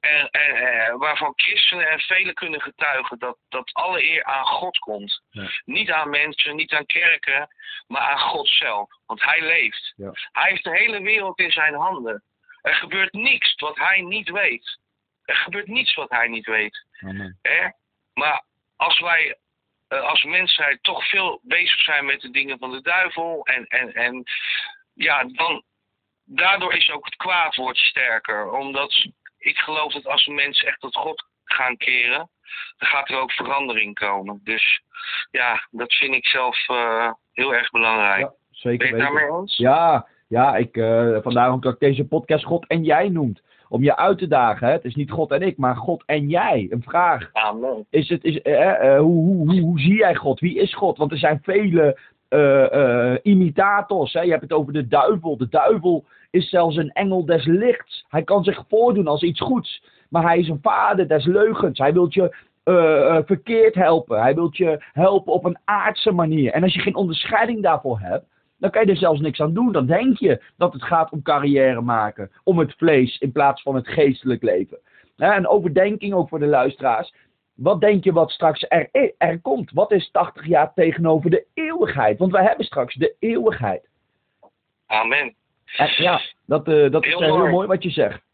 [0.00, 4.78] En, en, eh, waarvan christenen en velen kunnen getuigen dat, dat alle eer aan God
[4.78, 5.22] komt.
[5.30, 5.50] Ja.
[5.64, 7.48] Niet aan mensen, niet aan kerken,
[7.86, 8.90] maar aan God zelf.
[9.06, 9.92] Want hij leeft.
[9.96, 10.10] Ja.
[10.32, 12.22] Hij heeft de hele wereld in zijn handen.
[12.62, 14.78] Er gebeurt niks wat hij niet weet.
[15.24, 16.84] Er gebeurt niets wat hij niet weet.
[17.00, 17.38] Amen.
[18.14, 18.44] Maar
[18.76, 19.36] als wij
[19.88, 23.94] eh, als mensheid toch veel bezig zijn met de dingen van de duivel en, en,
[23.94, 24.24] en
[24.94, 25.62] ja, dan
[26.24, 28.50] daardoor is ook het kwaad wordt sterker.
[28.50, 29.06] Omdat
[29.38, 32.30] ik geloof dat als mensen echt tot God gaan keren,
[32.76, 34.40] dan gaat er ook verandering komen.
[34.44, 34.82] Dus
[35.30, 38.20] ja, dat vind ik zelf eh, heel erg belangrijk.
[38.20, 39.14] Ja, ben zeker je het weten.
[39.14, 39.56] daarmee eens?
[39.56, 43.42] Ja, ja ik, eh, vandaar ook dat ik deze podcast God en jij noemt.
[43.68, 44.66] Om je uit te dagen.
[44.66, 44.72] Hè?
[44.72, 46.66] Het is niet God en ik, maar God en jij.
[46.70, 47.30] Een vraag.
[47.32, 47.86] Amen.
[47.90, 50.40] Is het, is, eh, hoe, hoe, hoe, hoe zie jij God?
[50.40, 50.98] Wie is God?
[50.98, 51.98] Want er zijn vele
[52.28, 54.12] eh, eh, imitators.
[54.12, 54.20] Hè?
[54.20, 55.36] Je hebt het over de duivel.
[55.36, 58.04] De duivel is zelfs een engel des lichts.
[58.08, 59.82] Hij kan zich voordoen als iets goeds.
[60.08, 61.78] Maar hij is een vader des leugens.
[61.78, 64.20] Hij wil je eh, eh, verkeerd helpen.
[64.20, 66.52] Hij wil je helpen op een aardse manier.
[66.52, 68.26] En als je geen onderscheiding daarvoor hebt,
[68.58, 69.72] dan kan je er zelfs niks aan doen.
[69.72, 73.74] Dan denk je dat het gaat om carrière maken, om het vlees in plaats van
[73.74, 74.78] het geestelijk leven.
[75.16, 77.14] Ja, en overdenking ook voor de luisteraars.
[77.54, 79.70] Wat denk je wat straks er, er komt?
[79.72, 82.18] Wat is 80 jaar tegenover de eeuwigheid?
[82.18, 83.88] Want wij hebben straks de eeuwigheid.
[84.86, 85.34] Amen.
[85.76, 87.66] En ja, dat, uh, dat Heel is uh, heel mooi.
[87.66, 88.26] wat je zegt.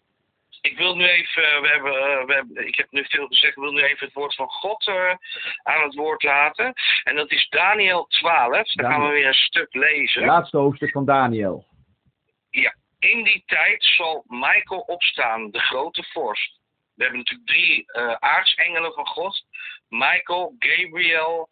[0.60, 1.92] Ik wil nu even, uh, we hebben,
[2.26, 4.86] we hebben, ik heb nu veel gezegd, ik wil nu even het woord van God
[4.86, 5.14] uh,
[5.62, 6.72] aan het woord laten.
[7.02, 8.50] En dat is Daniel 12.
[8.50, 8.90] Daar Daniel.
[8.90, 10.24] gaan we weer een stuk lezen.
[10.24, 11.66] Laatste hoofdstuk van Daniel.
[12.50, 16.60] Ja, in die tijd zal Michael opstaan, de grote vorst.
[16.94, 19.44] We hebben natuurlijk drie uh, aartsengelen van God.
[19.88, 21.48] Michael, Gabriel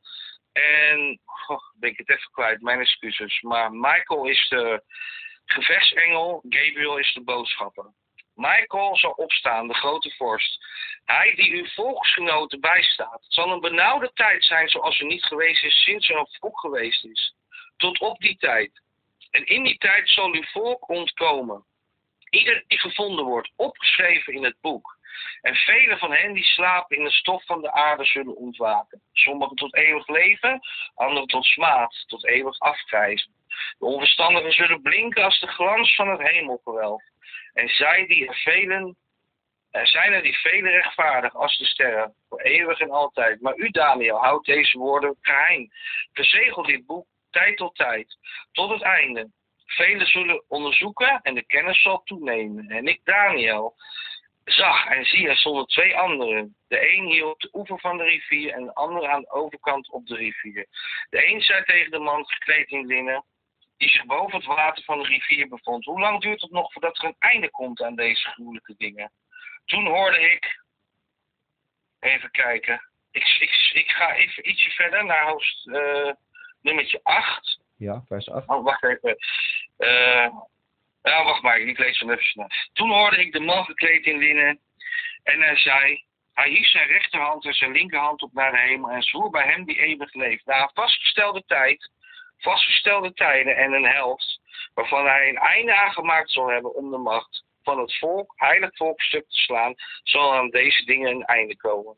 [0.53, 1.21] en...
[1.47, 3.41] Oh, ben ik het even kwijt, mijn excuses.
[3.41, 4.83] Maar Michael is de
[5.45, 7.93] gevechtsengel, Gabriel is de boodschapper.
[8.35, 10.67] Michael zal opstaan, de grote vorst.
[11.05, 13.23] Hij die uw volksgenoten bijstaat.
[13.23, 16.61] Het zal een benauwde tijd zijn zoals er niet geweest is sinds er een volk
[16.61, 17.35] geweest is.
[17.77, 18.83] Tot op die tijd.
[19.31, 21.65] En in die tijd zal uw volk ontkomen.
[22.31, 24.97] Ieder die gevonden wordt, opgeschreven in het boek.
[25.41, 29.03] En velen van hen die slapen in de stof van de aarde zullen ontwaken.
[29.13, 30.61] Sommigen tot eeuwig leven,
[30.95, 33.33] anderen tot smaad, tot eeuwig afgrijzen.
[33.79, 37.03] De onverstandigen zullen blinken als de glans van het hemelgewelf.
[37.53, 38.97] En zij die velen,
[39.71, 43.41] er zijn er die velen rechtvaardig als de sterren, voor eeuwig en altijd.
[43.41, 45.71] Maar u, Daniel, houdt deze woorden geheim.
[46.13, 48.19] Verzegel dit boek tijd tot tijd,
[48.53, 49.31] tot het einde.
[49.67, 52.69] Velen zullen onderzoeken en de kennis zal toenemen.
[52.69, 53.75] En ik, Daniel,
[54.45, 56.57] zag en zie er stonden twee anderen.
[56.69, 59.91] De een hier op de oever van de rivier en de ander aan de overkant
[59.91, 60.67] op de rivier.
[61.11, 63.25] De een zei tegen de man gekleed in linnen,
[63.83, 65.85] die zich boven het water van de rivier bevond.
[65.85, 69.13] Hoe lang duurt het nog voordat er een einde komt aan deze gruwelijke dingen?
[69.65, 70.61] Toen hoorde ik,
[72.01, 76.11] even kijken, ik, ik, ik ga even ietsje verder naar hoofd, uh,
[76.61, 77.59] nummertje 8.
[77.77, 78.49] Ja, vers 8.
[78.49, 79.17] Oh, wacht even.
[79.79, 80.29] Uh,
[81.03, 82.49] ja, wacht maar, ik lees hem even snel.
[82.73, 84.61] Toen hoorde ik de man gekleed in linnen
[85.23, 89.03] en hij zei, hij hief zijn rechterhand en zijn linkerhand op naar de hemel en
[89.03, 90.47] zwoer bij hem die eeuwig leeft.
[90.47, 91.91] Na een vastgestelde tijd,
[92.43, 94.41] vastgestelde tijden en een helft,
[94.75, 99.01] waarvan hij een einde aangemaakt zal hebben om de macht van het volk, heilig volk
[99.01, 101.97] stuk te slaan, zal aan deze dingen een einde komen.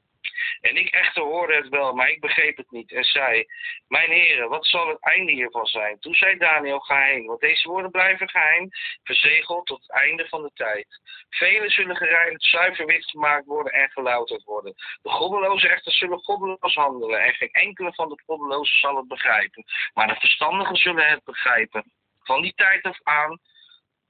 [0.61, 3.44] En ik echter hoorde het wel, maar ik begreep het niet en zei,
[3.88, 5.99] mijn heren, wat zal het einde hiervan zijn?
[6.01, 8.68] Toen zei Daniel, ga heen, want deze woorden blijven geheim,
[9.03, 11.01] verzegeld tot het einde van de tijd.
[11.31, 14.75] Velen zullen gereinigd, zuiver wit gemaakt worden en gelouterd worden.
[15.03, 19.64] De goddelozen echter zullen goddeloos handelen en geen enkele van de goddelozen zal het begrijpen.
[19.94, 21.92] Maar de verstandigen zullen het begrijpen.
[22.23, 23.40] Van die tijd af aan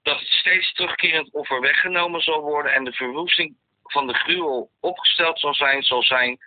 [0.03, 3.57] dat het steeds terugkerend offer weggenomen zal worden en de verwoesting
[3.95, 6.39] van de gruwel opgesteld zal zijn, zal zijn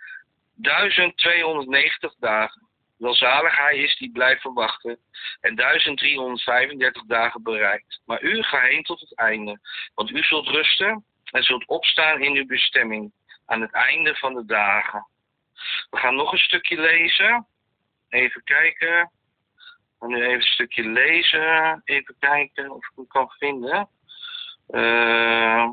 [0.54, 2.68] 1290 dagen.
[2.96, 4.98] Welzalig hij is die blijft wachten
[5.40, 8.00] en 1335 dagen bereikt.
[8.06, 9.60] Maar u ga heen tot het einde,
[9.94, 13.12] want u zult rusten en zult opstaan in uw bestemming
[13.46, 15.06] aan het einde van de dagen.
[15.90, 17.46] We gaan nog een stukje lezen.
[18.08, 19.10] Even kijken.
[19.98, 21.80] Gaan nu even een stukje lezen.
[21.84, 23.88] Even kijken of ik hem kan vinden.
[24.70, 25.68] Uh,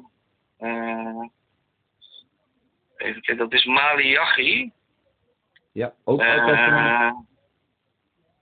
[0.60, 1.24] uh,
[2.98, 4.72] even kijken, dat is Malachi.
[5.72, 7.26] Ja, ook Uh, uit Testament.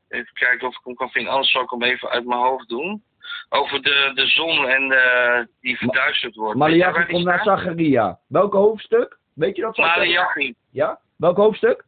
[0.08, 1.32] even kijken of ik hem kan vinden.
[1.32, 3.04] Anders zal ik hem even uit mijn hoofd doen.
[3.50, 6.60] Over de, de zon en de, die verduisterd wordt.
[6.66, 7.44] Die komt naar?
[7.44, 8.20] Zacharia.
[8.28, 9.20] Welke hoofdstuk?
[9.34, 9.76] Weet je dat?
[9.76, 9.82] zo?
[9.82, 10.56] Malachi.
[10.72, 11.00] Ja?
[11.18, 11.86] Welk hoofdstuk?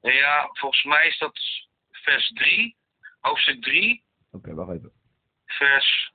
[0.00, 1.38] Ja, volgens mij is dat
[1.90, 2.76] vers 3.
[3.20, 4.92] Hoofdstuk 3, Oké, wacht even.
[5.46, 6.12] vers.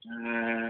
[0.00, 0.68] eh,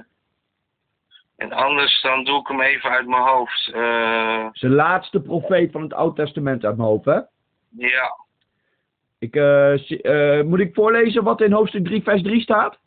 [1.41, 3.71] en anders dan doe ik hem even uit mijn hoofd.
[3.75, 7.19] Eh, Het is de laatste profeet van het Oude Testament uit mijn hoofd, hè?
[7.77, 8.17] ja,
[9.19, 12.79] Ik, eh, eh, moet ik voorlezen wat in hoofdstuk 3, vers 3 staat?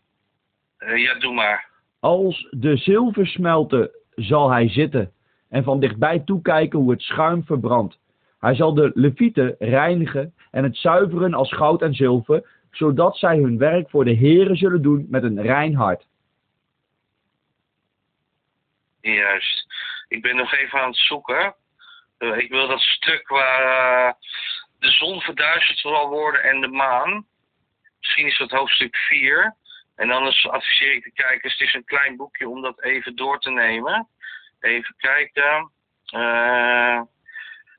[0.78, 1.70] eh, ja, doe maar.
[2.00, 5.12] Als de zilver smelten, zal hij zitten
[5.50, 8.00] en van dichtbij toekijken hoe het schuim verbrandt.
[8.40, 13.58] Hij zal de levieten reinigen en het zuiveren als goud en zilver, zodat zij hun
[13.58, 16.08] werk voor de Here zullen doen met een rein hart.
[19.12, 19.66] Juist.
[20.08, 21.56] Ik ben nog even aan het zoeken.
[22.18, 24.14] Eh, ik wil dat stuk waar eh,
[24.80, 27.26] de zon verduisterd zal worden en de maan.
[28.00, 29.56] Misschien is dat hoofdstuk 4.
[29.96, 33.40] En anders adviseer ik de kijkers, het is een klein boekje om dat even door
[33.40, 34.08] te nemen.
[34.60, 35.72] Even kijken.
[36.06, 37.02] Eh,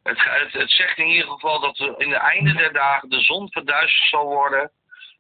[0.03, 4.09] het, het, zegt in ieder geval dat in de einde der dagen de zon verduisterd
[4.09, 4.71] zal worden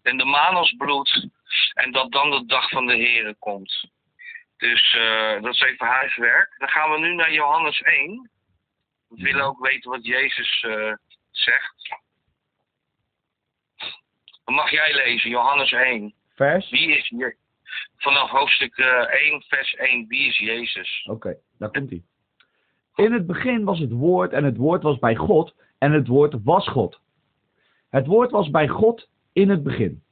[0.03, 1.29] en de maan als bloed.
[1.75, 3.93] En dat dan de dag van de Here komt.
[4.57, 6.55] Dus eh, dat is even huiswerk.
[6.59, 8.31] Dan gaan we nu naar Johannes 1.
[9.09, 10.93] We willen ook weten wat Jezus eh,
[11.31, 12.03] zegt.
[14.45, 16.14] Dan mag jij lezen, Johannes 1.
[16.35, 16.71] Vers?
[16.71, 17.37] Wie is hier?
[17.97, 20.09] Vanaf hoofdstuk eh, 1, vers 1.
[20.09, 21.07] Wie is Jezus?
[21.11, 22.03] Oké, daar komt hij.
[22.95, 26.35] In het begin was het woord en het woord was bij God en het woord
[26.45, 27.01] was God.
[27.90, 30.04] Het woord was bij God in het begin.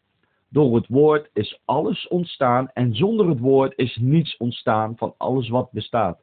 [0.53, 5.49] Door het woord is alles ontstaan en zonder het woord is niets ontstaan van alles
[5.49, 6.21] wat bestaat.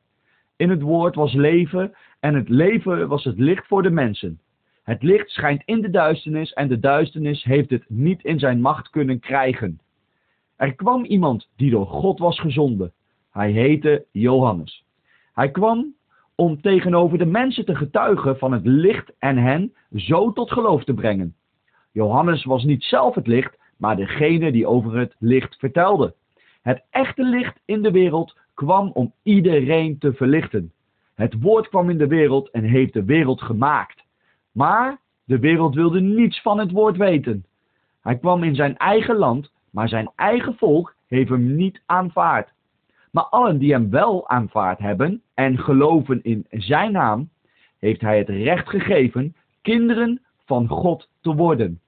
[0.55, 4.39] In het woord was leven en het leven was het licht voor de mensen.
[4.83, 8.89] Het licht schijnt in de duisternis en de duisternis heeft het niet in zijn macht
[8.89, 9.79] kunnen krijgen.
[10.55, 12.93] Er kwam iemand die door God was gezonden.
[13.31, 14.85] Hij heette Johannes.
[15.33, 15.93] Hij kwam
[16.35, 20.93] om tegenover de mensen te getuigen van het licht en hen zo tot geloof te
[20.93, 21.35] brengen.
[21.91, 26.13] Johannes was niet zelf het licht, maar degene die over het licht vertelde.
[26.61, 30.71] Het echte licht in de wereld kwam om iedereen te verlichten.
[31.15, 34.03] Het woord kwam in de wereld en heeft de wereld gemaakt.
[34.51, 37.45] Maar de wereld wilde niets van het woord weten.
[38.01, 42.51] Hij kwam in zijn eigen land, maar zijn eigen volk heeft hem niet aanvaard.
[43.11, 47.29] Maar allen die hem wel aanvaard hebben en geloven in zijn naam,
[47.77, 51.79] heeft hij het recht gegeven kinderen van God te worden.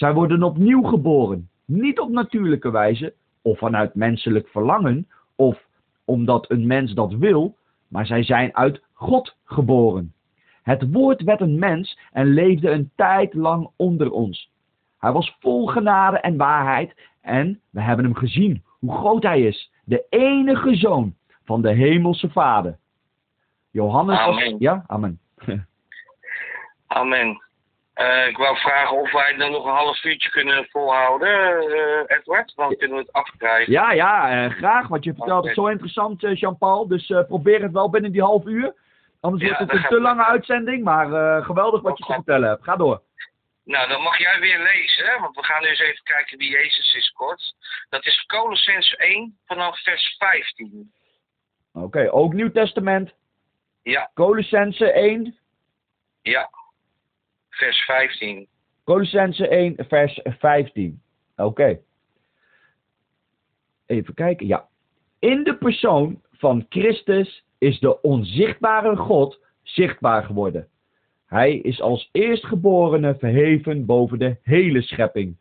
[0.00, 5.66] Zij worden opnieuw geboren, niet op natuurlijke wijze of vanuit menselijk verlangen of
[6.04, 7.56] omdat een mens dat wil,
[7.88, 10.14] maar zij zijn uit God geboren.
[10.62, 14.50] Het woord werd een mens en leefde een tijd lang onder ons.
[14.98, 19.72] Hij was vol genade en waarheid en we hebben hem gezien hoe groot hij is,
[19.84, 22.78] de enige zoon van de hemelse Vader.
[23.70, 24.18] Johannes.
[24.18, 24.56] Amen.
[24.58, 25.20] Ja, amen.
[26.86, 27.49] Amen.
[28.00, 32.52] Eh, ik wou vragen of wij dan nog een half uurtje kunnen volhouden, eh, Edward.
[32.56, 33.72] Dan kunnen we het afkrijgen.
[33.72, 35.60] Ja, ja, eh, graag, want je vertelt het Oké.
[35.60, 36.88] zo interessant, Jean-Paul.
[36.88, 38.74] Dus probeer het wel binnen die half uur.
[39.20, 42.64] Anders Ja, wordt het een te lange uitzending, maar geweldig wat je te vertellen hebt.
[42.64, 43.02] Ga door.
[43.64, 45.20] Nou, dan mag jij weer lezen, hè?
[45.20, 47.54] want we gaan nu eens even kijken wie Jezus is kort.
[47.88, 50.92] Dat is Colossense 1 vanaf vers 15.
[51.72, 53.12] Oké, ook Nieuw Testament.
[53.82, 55.38] Ja, Colossense 1.
[56.22, 56.50] ja.
[57.50, 58.46] Vers 15.
[58.84, 61.02] Colossense 1, vers 15.
[61.36, 61.80] Oké.
[63.86, 64.68] Even kijken, ja.
[65.18, 70.68] In de persoon van Christus is de onzichtbare God zichtbaar geworden.
[71.26, 75.36] Hij is als eerstgeborene verheven boven de hele schepping.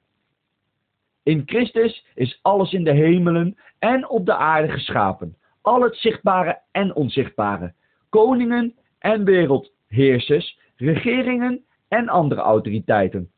[1.24, 5.38] In Christus is alles in de hemelen en op de aarde geschapen.
[5.62, 7.74] Al het zichtbare en onzichtbare.
[8.10, 13.32] Koningen en wereldheersers, regeringen en andere autoriteiten.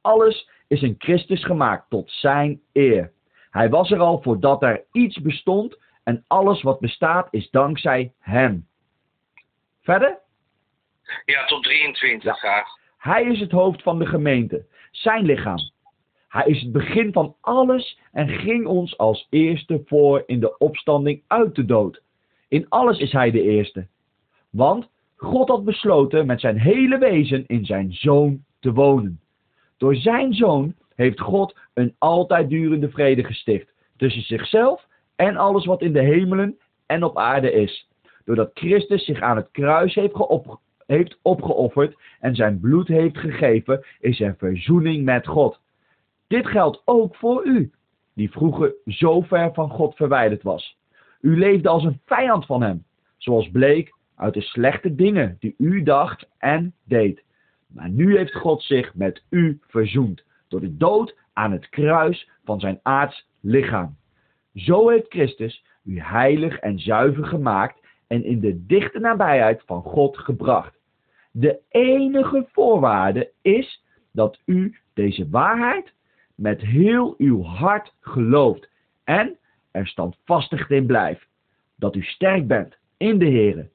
[0.00, 3.12] Alles is in Christus gemaakt tot zijn eer.
[3.50, 8.66] Hij was er al voordat er iets bestond en alles wat bestaat is dankzij hem.
[9.82, 10.18] Verder?
[11.24, 12.32] Ja, tot 23 Ja.
[12.32, 12.68] graag.
[12.98, 15.70] Hij is het hoofd van de gemeente, zijn lichaam.
[16.28, 21.22] Hij is het begin van alles en ging ons als eerste voor in de opstanding
[21.26, 22.02] uit de dood.
[22.48, 23.86] In alles is hij de eerste.
[24.50, 29.20] Want God had besloten met zijn hele wezen in zijn zoon te wonen.
[29.76, 35.82] Door zijn zoon heeft God een altijd durende vrede gesticht tussen zichzelf en alles wat
[35.82, 37.88] in de hemelen en op aarde is.
[38.24, 43.84] Doordat Christus zich aan het kruis heeft, geop- heeft opgeofferd en zijn bloed heeft gegeven,
[44.00, 45.60] is er verzoening met God.
[46.26, 47.70] Dit geldt ook voor u,
[48.14, 50.76] die vroeger zo ver van God verwijderd was.
[51.20, 52.84] U leefde als een vijand van hem,
[53.16, 57.22] zoals bleek uit de slechte dingen die u dacht en deed.
[57.66, 62.60] Maar nu heeft God zich met u verzoend, door de dood aan het kruis van
[62.60, 63.96] zijn aards lichaam.
[64.54, 70.18] Zo heeft Christus u heilig en zuiver gemaakt en in de dichte nabijheid van God
[70.18, 70.78] gebracht.
[71.30, 75.92] De enige voorwaarde is dat u deze waarheid
[76.34, 78.68] met heel uw hart gelooft
[79.04, 79.36] en
[79.70, 81.26] er standvastig in blijft.
[81.76, 83.68] Dat u sterk bent in de Heer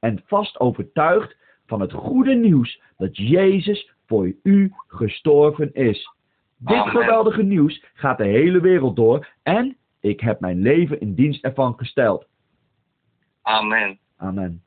[0.00, 6.10] en vast overtuigd van het goede nieuws dat Jezus voor u gestorven is.
[6.56, 11.44] Dit geweldige nieuws gaat de hele wereld door en ik heb mijn leven in dienst
[11.44, 12.26] ervan gesteld.
[13.42, 13.98] Amen.
[14.16, 14.64] Amen.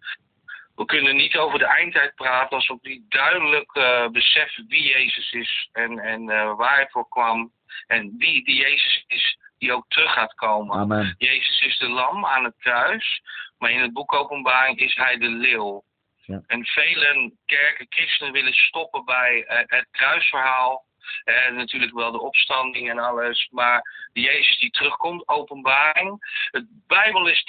[0.75, 5.31] We kunnen niet over de eindtijd praten als we niet duidelijk eh, beseffen wie Jezus
[5.31, 7.51] is en, en eh, waar hij voor kwam.
[7.87, 10.75] En wie die Jezus is die ook terug gaat komen.
[10.75, 11.15] Amen.
[11.17, 13.21] Jezus is de lam aan het kruis,
[13.57, 15.83] maar in het boek Openbaring is hij de leeuw.
[16.25, 16.41] Ja.
[16.47, 20.85] En vele kerken, christenen willen stoppen bij eh, het kruisverhaal
[21.23, 23.47] En natuurlijk wel de opstanding en alles.
[23.51, 23.81] Maar
[24.13, 26.19] Jezus die terugkomt, openbaring.
[26.51, 27.43] De Bijbel is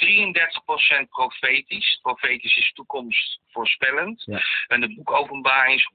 [1.04, 1.98] 33% profetisch.
[2.02, 4.22] Profetisch is toekomstvoorspellend.
[4.24, 4.40] Ja.
[4.66, 5.90] En het boek Openbaring is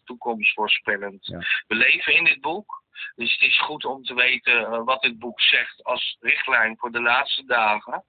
[0.00, 1.26] 100% toekomstvoorspellend.
[1.26, 1.38] Ja.
[1.66, 2.84] We leven in dit boek.
[3.14, 6.92] Dus het is goed om te weten eh, wat dit boek zegt als richtlijn voor
[6.92, 8.04] de laatste dagen.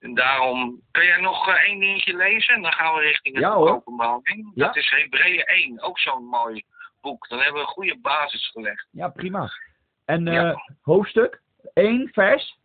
[0.00, 2.54] En daarom, kun jij nog eh, één dingetje lezen?
[2.54, 3.52] En dan gaan we richting het Ja.
[3.52, 4.50] Openbaring.
[4.54, 4.66] Ja.
[4.66, 6.64] Dat is Hebreeën 1, ook zo'n mooi
[7.00, 7.28] boek.
[7.28, 8.86] Dan hebben we een goede basis gelegd.
[8.90, 9.50] Ja, prima.
[10.04, 10.62] En eh, Ja.
[10.82, 11.40] hoofdstuk
[11.74, 12.58] 1 vers?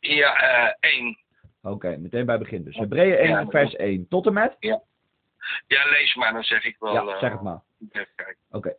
[0.00, 1.18] Ja, eh 1.
[1.62, 2.76] Oké, meteen bij begin dus.
[2.76, 3.46] Hebreeën 1 Ja.
[3.46, 4.08] vers 1.
[4.08, 4.56] Tot en met?
[4.58, 4.80] Ja,
[5.90, 6.92] lees maar, dan zeg ik wel.
[6.92, 7.60] Ja, zeg het maar.
[7.92, 8.76] Kijken.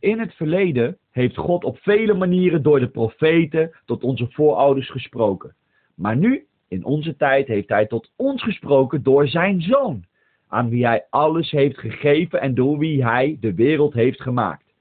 [0.00, 5.54] In het verleden heeft God op vele manieren door de profeten tot onze voorouders gesproken.
[5.94, 10.04] Maar nu, in onze tijd, heeft Hij tot ons gesproken door Zijn Zoon,
[10.48, 14.74] aan wie Hij alles heeft gegeven en door wie Hij de wereld heeft gemaakt.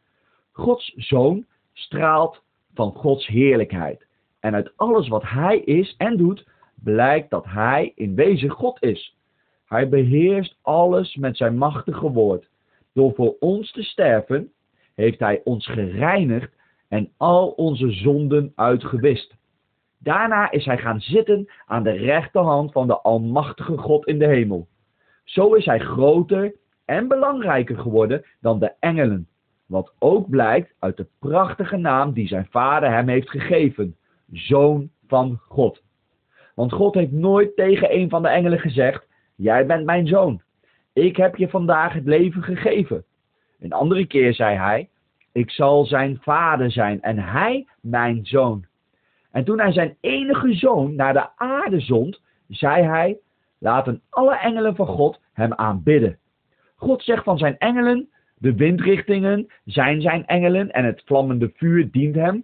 [0.52, 2.44] Gods Zoon straalt
[2.74, 4.06] van Gods heerlijkheid.
[4.40, 6.48] En uit alles wat Hij is en doet,
[6.84, 9.16] blijkt dat Hij in wezen God is.
[9.66, 12.50] Hij beheerst alles met Zijn machtige woord.
[12.94, 14.52] Door voor ons te sterven,
[14.98, 16.52] heeft Hij ons gereinigd
[16.88, 19.36] en al onze zonden uitgewist.
[19.98, 24.68] Daarna is Hij gaan zitten aan de rechterhand van de Almachtige God in de hemel.
[25.24, 29.28] Zo is Hij groter en belangrijker geworden dan de engelen,
[29.66, 33.96] wat ook blijkt uit de prachtige naam die Zijn Vader Hem heeft gegeven,
[34.32, 35.82] Zoon van God.
[36.56, 40.42] Want God heeft nooit tegen een van de engelen gezegd, Jij bent mijn zoon.
[40.94, 43.06] Ik heb je vandaag het leven gegeven.
[43.60, 44.90] Een andere keer zei hij:
[45.32, 48.66] Ik zal zijn vader zijn en hij mijn zoon.
[49.32, 53.18] En toen hij zijn enige zoon naar de aarde zond, zei hij:
[53.58, 56.18] Laten alle engelen van God hem aanbidden.
[56.76, 62.16] God zegt van zijn engelen: De windrichtingen zijn zijn engelen en het vlammende vuur dient
[62.16, 62.44] hem.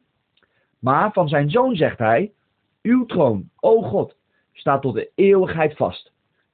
[0.80, 2.32] Maar van zijn zoon zegt hij:
[2.82, 4.16] Uw troon, o God,
[4.54, 6.12] staat tot de eeuwigheid vast.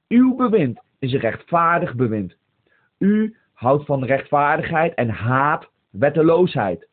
[0.08, 2.36] Uw bewind is een rechtvaardig bewind.
[2.98, 6.88] U houdt van rechtvaardigheid en haat wetteloosheid.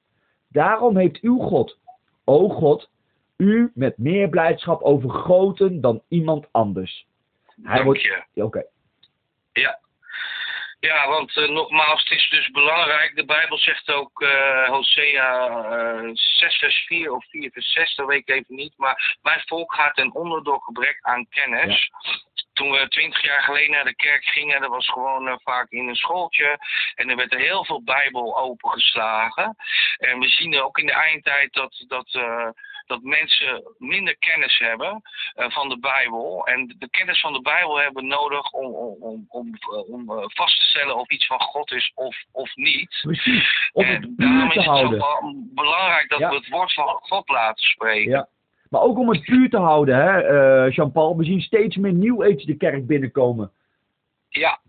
[0.48, 1.80] Daarom heeft uw God,
[2.24, 2.90] o God,
[3.38, 7.08] u met meer blijdschap overgoten dan iemand anders.
[7.46, 8.02] Hij Dank wordt.
[8.02, 8.44] je.
[8.44, 8.64] Oké.
[9.52, 9.80] Ja.
[10.80, 13.16] Ja, want eh, nogmaals, het is dus belangrijk.
[13.16, 18.08] De Bijbel zegt ook, eh Hosea eh 6 vers 4 of 4 vers 6, dat
[18.08, 18.74] weet ik even niet.
[18.78, 21.90] Maar mijn volk gaat ten onder door gebrek aan kennis.
[22.54, 25.88] Toen we twintig jaar geleden naar de kerk gingen, dat was gewoon eh, vaak in
[25.88, 26.60] een schooltje.
[26.96, 29.56] En er werd er heel veel Bijbel opengeslagen.
[29.98, 32.50] En we zien ook in de eindtijd dat, dat, eh,
[32.88, 35.02] dat mensen minder kennis hebben
[35.34, 36.46] eh, van de Bijbel.
[36.48, 40.12] En de kennis van de Bijbel hebben we nodig om, om, om, om, eh, om
[40.12, 43.00] eh, vast te stellen of iets van God is of, of niet.
[43.02, 43.70] Precies.
[43.74, 46.30] Om en het daarom is te het zo belangrijk dat Ja.
[46.30, 48.12] we het woord van God laten spreken.
[48.12, 48.28] Ja.
[48.70, 51.18] Maar ook om het puur te houden, hè, Jean-Paul.
[51.18, 53.52] We zien steeds meer New Age de kerk binnenkomen.
[54.30, 54.60] Ja.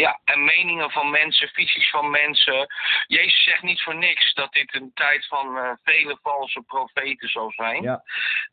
[0.00, 2.66] Ja, en meningen van mensen, visies van mensen.
[3.06, 7.50] Jezus zegt niet voor niks dat dit een tijd van eh, vele valse profeten zal
[7.50, 7.82] zijn.
[7.82, 8.02] Ja.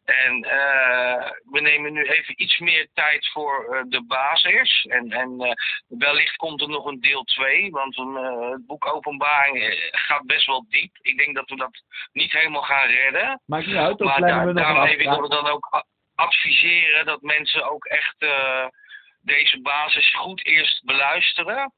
[0.06, 4.86] En eh, we nemen nu even iets meer tijd voor eh, de basis.
[4.90, 8.16] En, en wellicht komt er nog een deel 2, want een,
[8.52, 10.98] het boek Openbaring gaat best wel diep.
[11.02, 13.42] Ik denk dat we dat niet helemaal gaan redden.
[13.46, 14.98] Maakt niet uit, dat Maar daar, we nog even afspraak.
[14.98, 15.86] willen we dan ook
[16.16, 18.26] adviseren dat mensen ook echt
[19.28, 21.74] deze basis goed eerst beluisteren.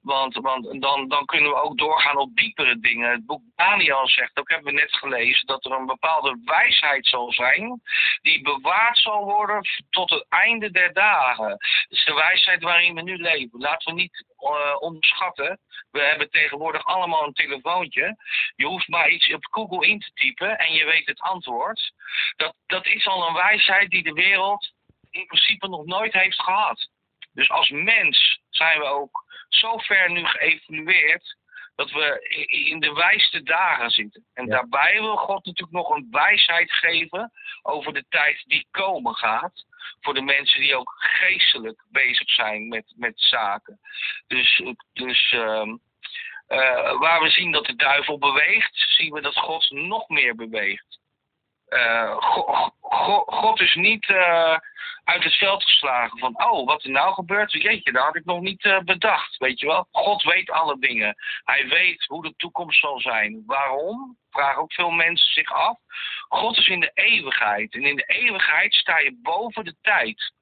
[0.00, 3.10] Want, want dan, dan kunnen we ook doorgaan op diepere dingen.
[3.10, 7.32] Het boek Daniel zegt, ook hebben we net gelezen, dat er een bepaalde wijsheid zal
[7.32, 7.80] zijn
[8.22, 11.48] die bewaard zal worden tot het einde der dagen.
[11.48, 13.60] Dat is de wijsheid waarin we nu leven.
[13.60, 15.58] Laten we niet eh, onderschatten.
[15.90, 18.16] We hebben tegenwoordig allemaal een telefoontje.
[18.56, 21.92] Je hoeft maar iets op Google in te typen en je weet het antwoord.
[22.36, 24.74] Dat, dat is al een wijsheid die de wereld
[25.16, 26.88] in principe nog nooit heeft gehad.
[27.32, 31.36] Dus als mens zijn we ook zo ver nu geëvolueerd
[31.74, 32.28] dat we
[32.68, 34.26] in de wijste dagen zitten.
[34.34, 34.50] En Ja.
[34.50, 39.64] daarbij wil God natuurlijk nog een wijsheid geven over de tijd die komen gaat.
[40.00, 43.80] Voor de mensen die ook geestelijk bezig zijn met, met zaken.
[44.26, 44.62] Dus,
[44.92, 45.76] dus ehm,
[46.46, 50.98] eh, waar we zien dat de duivel beweegt, zien we dat God nog meer beweegt.
[51.66, 54.58] Eh, Go- Go- God is niet eh,
[55.04, 58.40] uit het veld geslagen van, oh, wat er nou gebeurt, jeetje, dat had ik nog
[58.40, 59.88] niet eh, bedacht, weet je wel.
[59.90, 61.16] God weet alle dingen.
[61.44, 63.42] Hij weet hoe de toekomst zal zijn.
[63.46, 64.18] Waarom?
[64.30, 65.78] Vragen ook veel mensen zich af.
[66.28, 67.74] God is in de eeuwigheid.
[67.74, 70.32] En in de eeuwigheid sta je boven de tijd.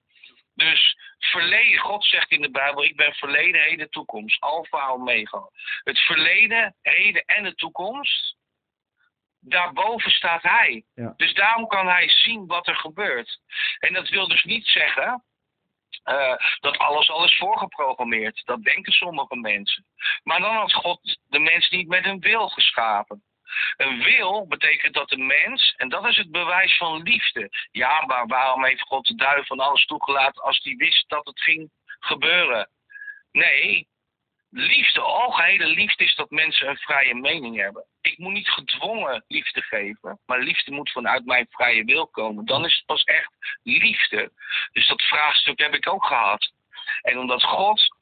[0.55, 4.41] Dus verleden, God zegt in de Bijbel, ik ben verleden, heden, toekomst.
[4.41, 5.51] Alfa, omega.
[5.85, 8.37] Het verleden, heden en de toekomst,
[9.45, 10.85] daarboven staat hij.
[10.95, 11.15] Ja.
[11.17, 13.39] Dus daarom kan hij zien wat er gebeurt.
[13.79, 15.25] En dat wil dus niet zeggen
[16.03, 18.43] eh, dat alles al is voorgeprogrammeerd.
[18.45, 19.87] Dat denken sommige mensen.
[20.23, 23.23] Maar dan had God de mens niet met een wil geschapen.
[23.77, 27.51] Een wil betekent dat de mens, en dat is het bewijs van liefde.
[27.71, 31.41] Ja, maar waarom heeft God de duivel van alles toegelaten als hij wist dat het
[31.41, 32.69] ging gebeuren?
[33.33, 33.89] Nee,
[34.55, 37.85] liefde, algehele liefde is dat mensen een vrije mening hebben.
[38.01, 42.45] Ik moet niet gedwongen liefde geven, maar liefde moet vanuit mijn vrije wil komen.
[42.45, 43.33] Dan is het pas echt
[43.63, 44.33] liefde.
[44.73, 46.53] Dus dat vraagstuk heb ik ook gehad.
[47.03, 47.97] En omdat God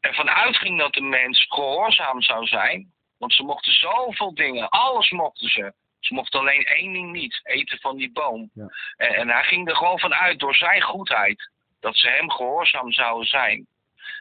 [0.00, 5.48] ervan uitging dat de mens gehoorzaam zou zijn, want ze mochten zoveel dingen, alles mochten
[5.48, 5.72] ze.
[6.00, 8.50] Ze mochten alleen één ding niet, eten van die boom.
[8.54, 8.68] Ja.
[8.96, 11.50] En, en hij ging er gewoon van uit, door zijn goedheid,
[11.80, 13.66] dat ze hem gehoorzaam zouden zijn.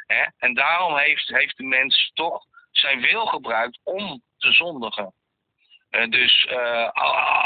[0.05, 0.25] Hè?
[0.37, 5.13] En daarom heeft, heeft de mens toch zijn wil gebruikt om te zondigen.
[5.89, 6.89] Eh, dus eh,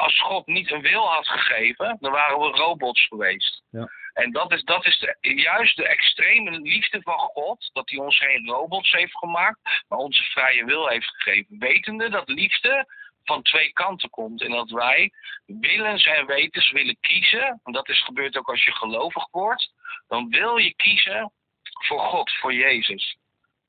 [0.02, 3.64] als God niet een wil had gegeven, dan waren we robots geweest.
[3.72, 3.90] Ja.
[4.14, 8.18] En dat is, dat is de, juist de extreme liefde van God, dat hij ons
[8.18, 11.60] geen robots heeft gemaakt, maar onze vrije wil heeft gegeven.
[11.60, 12.86] Wetende dat liefde
[13.24, 15.12] van twee kanten komt en dat wij
[15.46, 19.74] willens en wetens willen kiezen, en dat is gebeurd ook als je gelovig wordt,
[20.08, 21.32] dan wil je kiezen
[21.86, 23.18] voor God, voor Jezus.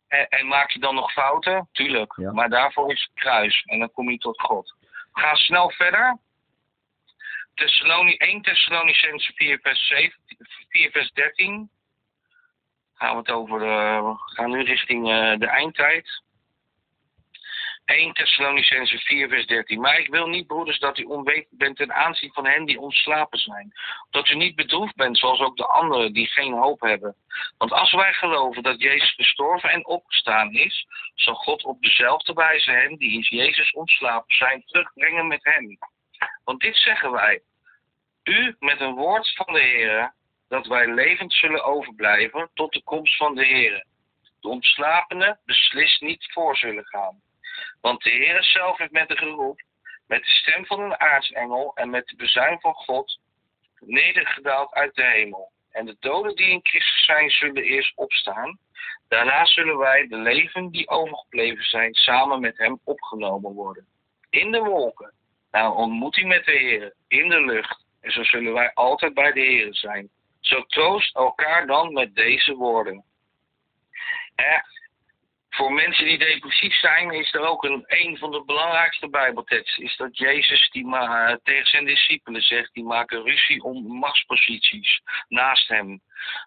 [0.08, 1.68] En, en maak je dan nog fouten?
[1.72, 2.12] Tuurlijk.
[2.16, 2.32] Ja.
[2.32, 3.62] Maar daarvoor is het kruis.
[3.66, 4.74] En dan kom je tot God.
[5.12, 6.18] We gaan snel verder.
[7.54, 10.36] Thessaloni, 1 Thessalonicense 4 vers, 17,
[10.68, 11.70] 4 vers 13.
[12.94, 16.22] Gaan we het over, eh, we gaan nu richting eh, de eindtijd.
[17.90, 19.80] 1 Thessalonicense 4 vers 13.
[19.80, 23.38] Maar ik wil niet, broeders, dat u onwetend bent ten aanzien van hen die ontslapen
[23.38, 23.72] zijn.
[24.10, 27.14] Dat u niet bedroefd bent, zoals ook de anderen die geen hoop hebben.
[27.58, 32.70] Want als wij geloven dat Jezus gestorven en opgestaan is, zal God op dezelfde wijze
[32.70, 35.78] hen die in Jezus ontslapen zijn, terugbrengen met hem.
[36.44, 37.40] Want dit zeggen wij.
[38.24, 40.14] U met een woord van de Heer,
[40.48, 43.84] dat wij levend zullen overblijven tot de komst van de Heer.
[44.40, 47.20] De ontslapenen beslist niet voor zullen gaan.
[47.80, 49.62] Want de Heer zelf heeft met een geroep,
[50.06, 53.18] met de stem van een aartsengel en met de bezuin van God,
[53.78, 55.52] nedergedaald uit de hemel.
[55.70, 58.58] En de doden die in Christus zijn, zullen eerst opstaan.
[59.08, 63.86] Daarna zullen wij, de leven die overgebleven zijn, samen met hem opgenomen worden.
[64.30, 65.12] In de wolken,
[65.50, 67.84] naar een ontmoeting met de Heer, in de lucht.
[68.00, 70.10] En zo zullen wij altijd bij de Heer zijn.
[70.40, 73.04] Zo troost elkaar dan met deze woorden.
[74.34, 74.58] Hè,
[75.50, 79.84] voor mensen die depressief zijn, is er ook een, een van de belangrijkste Bijbelteksten.
[79.84, 85.68] Is dat Jezus die ma tegen zijn discipelen zegt, die maken ruzie om machtsposities naast
[85.68, 86.00] hem.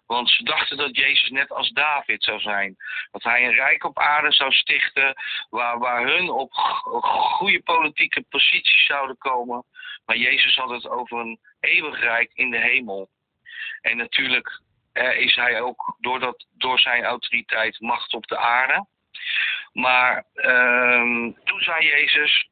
[0.06, 2.76] Want ze dachten dat Jezus net als David zou zijn.
[3.10, 5.14] Dat hij een rijk op aarde zou stichten,
[5.50, 9.64] waar, waar hun op go- goede politieke posities zouden komen.
[10.06, 13.08] Maar Jezus had het over een eeuwig rijk in de hemel.
[13.80, 14.60] En natuurlijk
[14.92, 18.86] eh, is hij ook door, dat, door zijn autoriteit macht op de aarde.
[19.72, 22.48] Maar ehm, toen zei Jezus,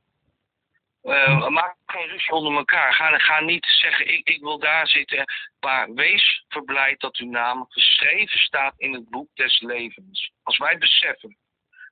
[1.02, 2.94] eh, maak geen ruzie onder elkaar.
[2.94, 5.24] Ga, ga niet zeggen, ik, ik wil daar zitten.
[5.60, 10.32] Maar wees verblijd dat uw naam geschreven staat in het boek des levens.
[10.42, 11.36] Als wij beseffen,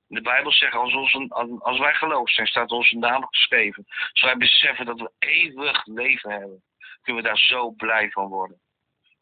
[0.07, 1.25] de Bijbel zegt, als, onze,
[1.59, 3.85] als wij geloofd zijn, staat onze naam geschreven.
[3.87, 6.63] Als wij beseffen dat we eeuwig leven hebben,
[7.01, 8.59] kunnen we daar zo blij van worden.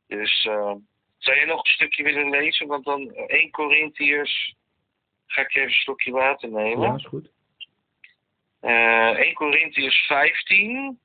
[0.07, 0.73] Dus eh,
[1.17, 2.67] zou je nog een stukje willen lezen?
[2.67, 4.55] Want dan eh, 1 Corinthiërs,
[5.31, 6.87] ga ik even een slokje water nemen.
[6.87, 7.31] Ja, is goed.
[8.59, 10.99] Eh 1 Corinthiërs 15,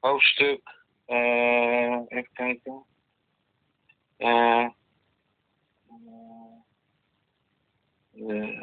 [0.00, 2.84] hoofdstuk, eh, even kijken.
[4.16, 4.68] Eh,
[8.14, 8.60] eh,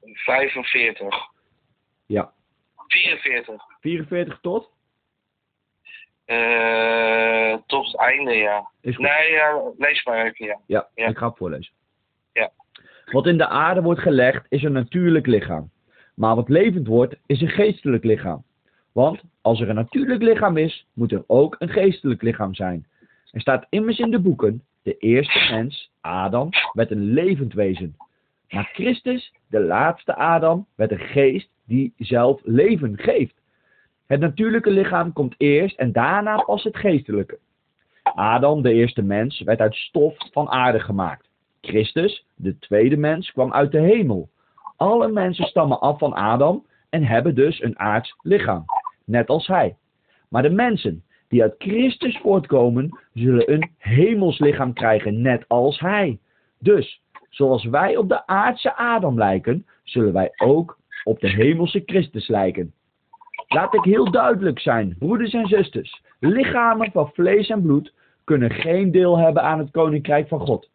[0.00, 1.30] 45,
[2.06, 2.32] Ja.
[2.86, 3.64] 44.
[3.80, 4.70] 44 tot?
[6.24, 8.68] Eh, tot het einde, ja.
[8.80, 10.58] Nee, ja, lees maar even, ja.
[10.66, 11.06] Ja, Ja.
[11.06, 11.72] ik ga het voorlezen.
[12.32, 12.50] Ja.
[13.10, 15.70] Wat in de aarde wordt gelegd is een natuurlijk lichaam.
[16.14, 18.44] Maar wat levend wordt is een geestelijk lichaam.
[18.92, 22.86] Want als er een natuurlijk lichaam is, moet er ook een geestelijk lichaam zijn.
[23.30, 27.96] Er staat immers in de boeken, de eerste mens, Adam, werd een levend wezen.
[28.50, 33.34] Maar Christus, de laatste Adam, werd een geest die zelf leven geeft.
[34.12, 37.38] Het natuurlijke lichaam komt eerst en daarna pas het geestelijke.
[38.02, 41.28] Adam, de eerste mens, werd uit stof van aarde gemaakt.
[41.60, 44.28] Christus, de tweede mens, kwam uit de hemel.
[44.76, 48.64] Alle mensen stammen af van Adam en hebben dus een aards lichaam,
[49.04, 49.76] net als hij.
[50.28, 56.18] Maar de mensen die uit Christus voortkomen, zullen een hemels lichaam krijgen, net als Hij.
[56.58, 62.28] Dus, zoals wij op de aardse Adam lijken, zullen wij ook op de hemelse Christus
[62.28, 62.74] lijken.
[63.52, 66.02] Laat ik heel duidelijk zijn, broeders en zusters.
[66.18, 67.92] Lichamen van vlees en bloed
[68.24, 70.70] kunnen geen deel hebben aan het koninkrijk van God.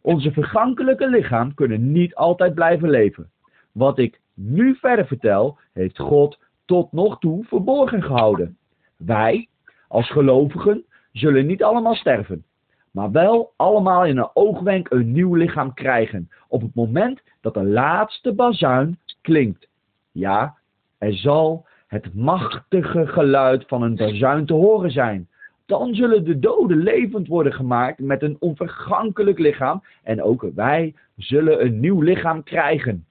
[0.00, 3.30] Onze vergankelijke lichaam kunnen niet altijd blijven leven.
[3.72, 8.56] Wat ik nu verder vertel, heeft God tot nog toe verborgen gehouden.
[8.96, 9.48] Wij,
[9.88, 12.44] als gelovigen, zullen niet allemaal sterven,
[12.90, 17.64] maar wel allemaal in een oogwenk een nieuw lichaam krijgen, op het moment dat de
[17.64, 19.68] laatste bazuin klinkt.
[20.12, 20.56] Ja,
[20.98, 25.28] er zal het machtige geluid van een bazuin te horen zijn.
[25.66, 31.64] Dan zullen de doden levend worden gemaakt met een onvergankelijk lichaam en ook wij zullen
[31.64, 33.06] een nieuw lichaam krijgen.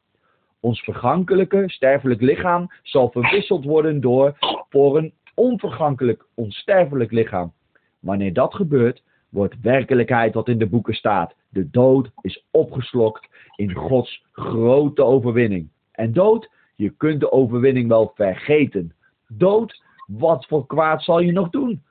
[0.59, 4.38] Ons vergankelijke, sterfelijk lichaam zal verwisseld worden door
[4.69, 7.53] voor een onvergankelijk, onsterfelijk lichaam.
[7.99, 11.36] Wanneer dat gebeurt, wordt werkelijkheid wat in de boeken staat.
[11.49, 15.69] De dood is opgeslokt in Gods grote overwinning.
[15.91, 16.49] En dood,
[16.80, 18.93] je kunt de overwinning wel vergeten.
[19.27, 21.84] Dood, wat voor kwaad zal je nog doen?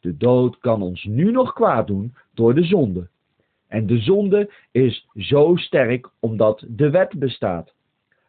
[0.00, 3.08] De dood kan ons nu nog kwaad doen door de zonde.
[3.68, 7.74] En de zonde is zo sterk omdat de wet bestaat.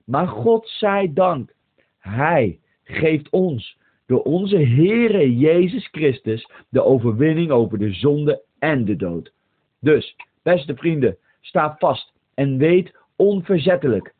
[0.06, 1.54] Maar God zij dank,
[1.98, 8.96] Hij geeft ons door onze Heere Jezus Christus de overwinning over de zonde en de
[8.96, 9.32] dood.
[9.80, 14.14] Dus, beste vrienden, sta vast en weet onverzettelijk.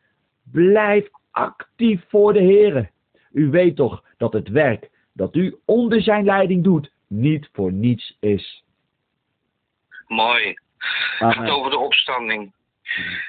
[0.52, 2.90] Blijf actief voor de Heere.
[3.32, 8.16] U weet toch dat het werk dat u onder zijn leiding doet, niet voor niets
[8.20, 8.64] is.
[10.06, 10.54] Mooi.
[11.18, 12.54] Het gaat over de opstanding.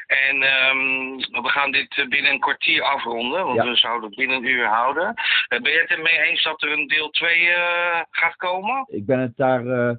[0.08, 4.49] En um, we gaan dit binnen een kwartier afronden, want we zouden het binnen een
[4.49, 5.14] uur houden.
[5.49, 8.86] Uh, ben je het ermee eens dat er een deel 2 uh, eh, gaat komen?
[8.88, 9.95] Ik ben het daar uh, eh,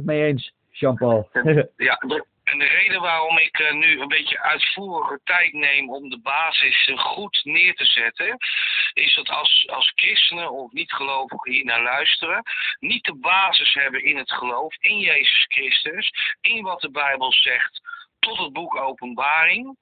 [0.00, 1.28] 110% mee eens, Jean-Paul.
[1.76, 2.00] ja,
[2.50, 6.90] en de reden waarom ik uh, nu een beetje uitvoerige tijd neem om de basis
[6.94, 8.36] goed neer te zetten,
[8.92, 12.42] is dat als, als christenen of niet-gelovigen hier naar luisteren,
[12.78, 17.80] niet de basis hebben in het geloof, in Jezus Christus, in wat de Bijbel zegt
[18.18, 19.76] tot het boek Openbaring.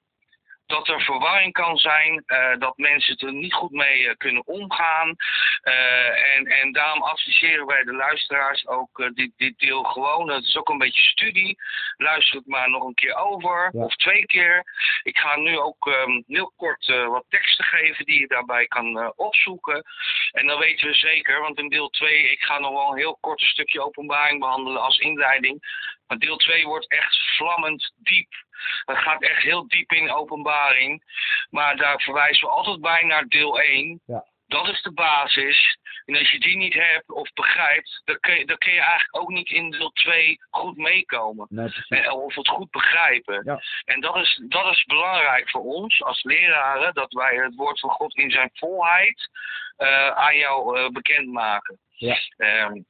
[0.67, 5.15] Dat er verwarring kan zijn, uh, dat mensen er niet goed mee uh, kunnen omgaan.
[5.63, 10.29] Uh, en, en daarom adviseren wij de luisteraars ook dit, dit deel gewoon.
[10.29, 11.57] Het is ook een beetje studie.
[11.97, 13.83] Luister het maar nog een keer over, ja.
[13.83, 14.63] of twee keer.
[15.03, 19.83] Ik ga nu ook um, heel kort wat teksten geven die je daarbij kan opzoeken.
[20.31, 23.17] En dan weten we zeker, want in deel 2, ik ga nog wel een heel
[23.21, 25.85] kort stukje openbaring behandelen als inleiding.
[26.07, 28.45] Maar deel 2 wordt echt vlammend diep.
[28.85, 31.03] Het gaat echt heel diep in openbaring.
[31.49, 34.01] Maar daar verwijzen we altijd bij naar deel 1.
[34.05, 34.25] Ja.
[34.47, 35.77] Dat is de basis.
[36.05, 39.17] En als je die niet hebt of begrijpt, dan kun je, dan kun je eigenlijk
[39.21, 41.47] ook niet in deel 2 goed meekomen.
[41.49, 43.41] Nee, of het goed begrijpen.
[43.45, 43.61] Ja.
[43.85, 47.89] En dat is, dat is belangrijk voor ons als leraren, dat wij het woord van
[47.89, 49.29] God in zijn volheid
[49.77, 51.79] uh, aan jou uh, bekendmaken.
[51.89, 52.17] Ja.
[52.37, 52.85] Um,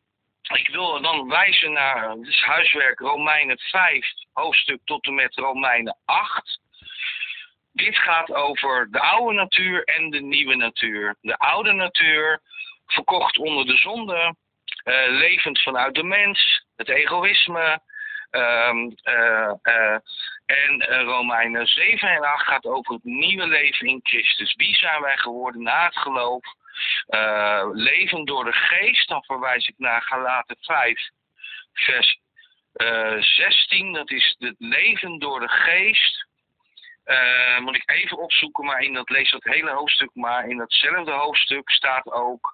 [0.54, 6.60] ik wil dan wijzen naar het huiswerk Romeinen 5, hoofdstuk tot en met Romeinen 8.
[7.74, 11.16] Dit gaat over de oude natuur en de nieuwe natuur.
[11.22, 12.41] De oude natuur,
[12.86, 14.36] verkocht onder de zonde,
[14.86, 17.80] uh, levend vanuit de mens, het egoïsme.
[18.32, 19.98] Um, uh, uh,
[20.45, 24.56] en Romeinen 7 en 8 gaat over het nieuwe leven in Christus.
[24.56, 26.45] Wie zijn wij geworden na het geloof?
[27.07, 31.09] Uh, leven door de geest, dan verwijs ik naar Galaten 5,
[31.73, 32.19] vers
[32.75, 33.93] uh, eh, 16.
[33.93, 36.26] Dat is het leven door de geest.
[37.08, 41.12] Uh, moet ik even opzoeken, maar in dat lees dat hele hoofdstuk, maar in datzelfde
[41.12, 42.53] hoofdstuk staat ook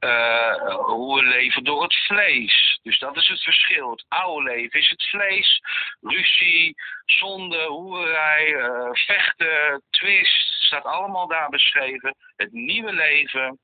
[0.00, 2.80] uh, hoe we leven door het vlees.
[2.82, 3.90] Dus dat is het verschil.
[3.90, 5.60] Het oude leven is het vlees,
[6.00, 6.74] ruzie,
[7.04, 12.16] zonde, hoerij, uh, vechten, twist, staat allemaal daar beschreven.
[12.36, 13.58] Het nieuwe leven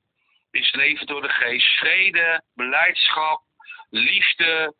[0.51, 3.41] is leven door de geest, vrede, beleidschap,
[3.89, 4.73] liefde.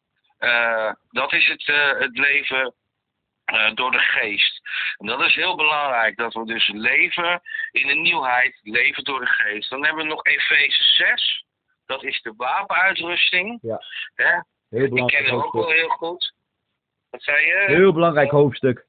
[1.11, 1.65] dat is het,
[1.97, 2.73] het leven
[3.53, 4.61] uh, door de geest.
[4.97, 7.41] En dat is heel belangrijk, dat we dus leven
[7.71, 9.69] in een nieuwheid, leven door de geest.
[9.69, 11.45] Dan hebben we nog Efeze 6,
[11.85, 13.59] dat is de wapenuitrusting.
[13.61, 13.81] Ja.
[14.15, 14.39] Hè?
[14.69, 16.33] Heel belangrijk ook wel heel goed.
[17.09, 17.63] Wat zei je?
[17.67, 18.85] Heel belangrijk hoofdstuk.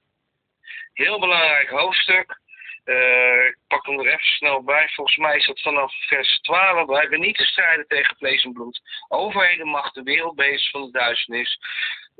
[0.92, 2.40] Heel belangrijk hoofdstuk.
[2.84, 4.88] Uh, ik pak hem er even snel bij.
[4.88, 6.86] Volgens mij is dat vanaf vers 12.
[6.86, 8.80] Wij hebben niet te strijden tegen vlees en bloed.
[9.08, 11.58] Overheden, machten, wereldbeesten van de duisternis.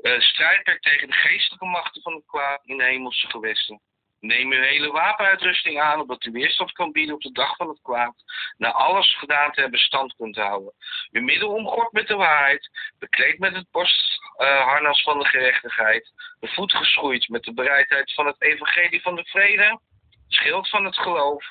[0.01, 3.81] Uh, strijdperk tegen de geestelijke machten van het kwaad in de hemelse gewesten.
[4.21, 7.81] Neem uw hele wapenuitrusting aan, opdat u weerstand kan bieden op de dag van het
[7.81, 8.15] kwaad.
[8.57, 10.73] Na alles gedaan te hebben, stand kunt houden.
[11.11, 16.71] Uw middel omgord met de waarheid, bekleed met het borstharnas van de gerechtigheid, de voet
[16.71, 19.79] geschoeid met de bereidheid van het evangelie van de vrede,
[20.33, 21.45] schild van het geloof,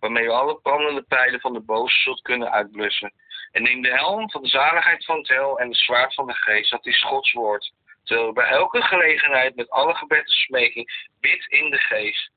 [0.00, 3.12] waarmee u alle brandende pijlen van de boze zult kunnen uitblussen.
[3.50, 6.34] En neem de helm van de zaligheid van het hel en de zwaard van de
[6.34, 7.72] geest, dat is Gods woord.
[8.04, 12.30] Terwijl u bij elke gelegenheid met alle gebed en smeking bid in de geest.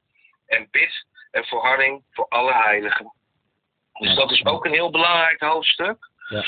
[0.48, 3.14] En bid en volharding voor alle heiligen.
[3.94, 6.10] Dus dat is ook een heel belangrijk hoofdstuk.
[6.30, 6.44] Ja.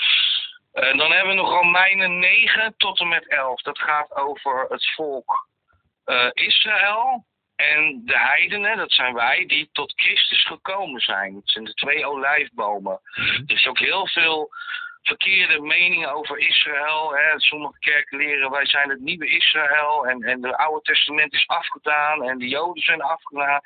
[0.71, 3.61] En dan hebben we nog Romeinen 9 tot en met 11.
[3.61, 5.47] Dat gaat over het volk
[6.05, 7.25] eh, Israël
[7.59, 11.35] en de heidenen, dat zijn wij, die tot Christus gekomen zijn.
[11.35, 12.99] Het zijn de twee olijfbomen.
[13.15, 13.43] Mhm.
[13.47, 14.49] Er is ook heel veel
[15.01, 17.15] verkeerde meningen over Israël.
[17.15, 17.39] Hè.
[17.39, 22.23] Sommige kerken leren wij zijn het nieuwe Israël en, en het Oude Testament is afgedaan
[22.23, 23.61] en de Joden zijn afgedaan.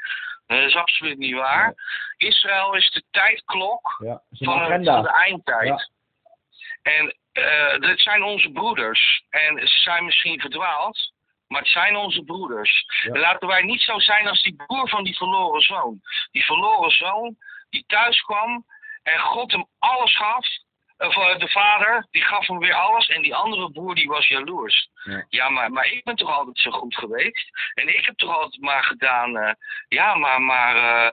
[0.48, 1.74] Dat is absoluut niet waar.
[2.18, 5.68] Israël is de tijdklok Ja, dat is van, de eindtijd.
[5.68, 5.88] Ja.
[6.82, 9.24] En eh dit zijn onze broeders.
[9.30, 11.13] En ze zijn misschien verdwaald,
[11.54, 12.86] maar het zijn onze broeders.
[13.04, 13.20] Ja.
[13.20, 16.02] Laten wij niet zo zijn als die broer van die verloren zoon.
[16.32, 17.36] Die verloren zoon
[17.70, 18.66] die thuis kwam
[19.04, 20.48] en God hem alles gaf.
[20.98, 23.08] Of eh, de vader, die gaf hem weer alles.
[23.08, 24.90] En die andere broer, die was jaloers.
[25.04, 25.26] Ja.
[25.30, 27.50] Ja, maar, maar ik ben toch altijd zo goed geweest.
[27.74, 29.38] En ik heb toch altijd maar gedaan.
[29.38, 29.54] eh,
[29.88, 31.12] ja, maar, maar eh,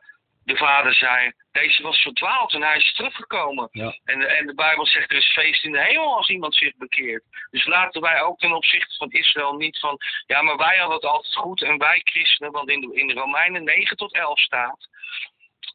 [0.51, 3.69] de vader zei, deze was verdwaald en hij is teruggekomen.
[3.73, 3.99] Ja.
[4.05, 6.77] En, de, en de Bijbel zegt, er is feest in de hemel als iemand zich
[6.77, 7.25] bekeert.
[7.51, 11.07] Dus laten wij ook ten opzichte van Israël niet van, ja, maar wij hadden het
[11.07, 14.89] altijd goed en wij christenen, want in de, in Romeinen 9 tot 11 staat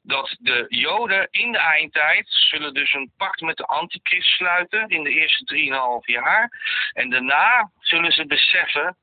[0.01, 5.03] dat de Joden in de eindtijd zullen dus een pact met de antichrist sluiten in
[5.03, 5.55] de eerste
[6.01, 6.49] 3,5 jaar.
[6.93, 8.97] En daarna zullen ze beseffen,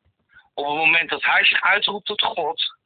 [0.54, 2.76] op het moment dat hij zich uitroept tot God,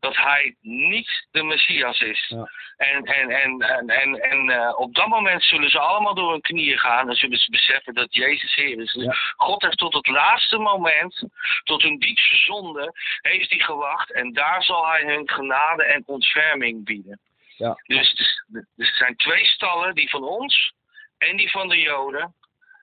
[0.00, 2.26] dat hij niet de Messias is.
[2.28, 2.50] Ja.
[2.76, 6.40] En, en, en, en, en, en eh, op dat moment zullen ze allemaal door hun
[6.40, 8.92] knieën gaan en zullen ze beseffen dat Jezus Heer is.
[8.92, 9.14] Dus Ja.
[9.36, 11.24] God heeft tot het laatste moment,
[11.64, 14.12] tot hun diepste zonde, heeft hij gewacht.
[14.12, 17.20] En daar zal hij hun genade en ontferming bieden.
[17.56, 17.80] Ja.
[17.86, 20.72] Dus, dus, dus er zijn twee stallen, die van ons
[21.18, 22.34] en die van de Joden.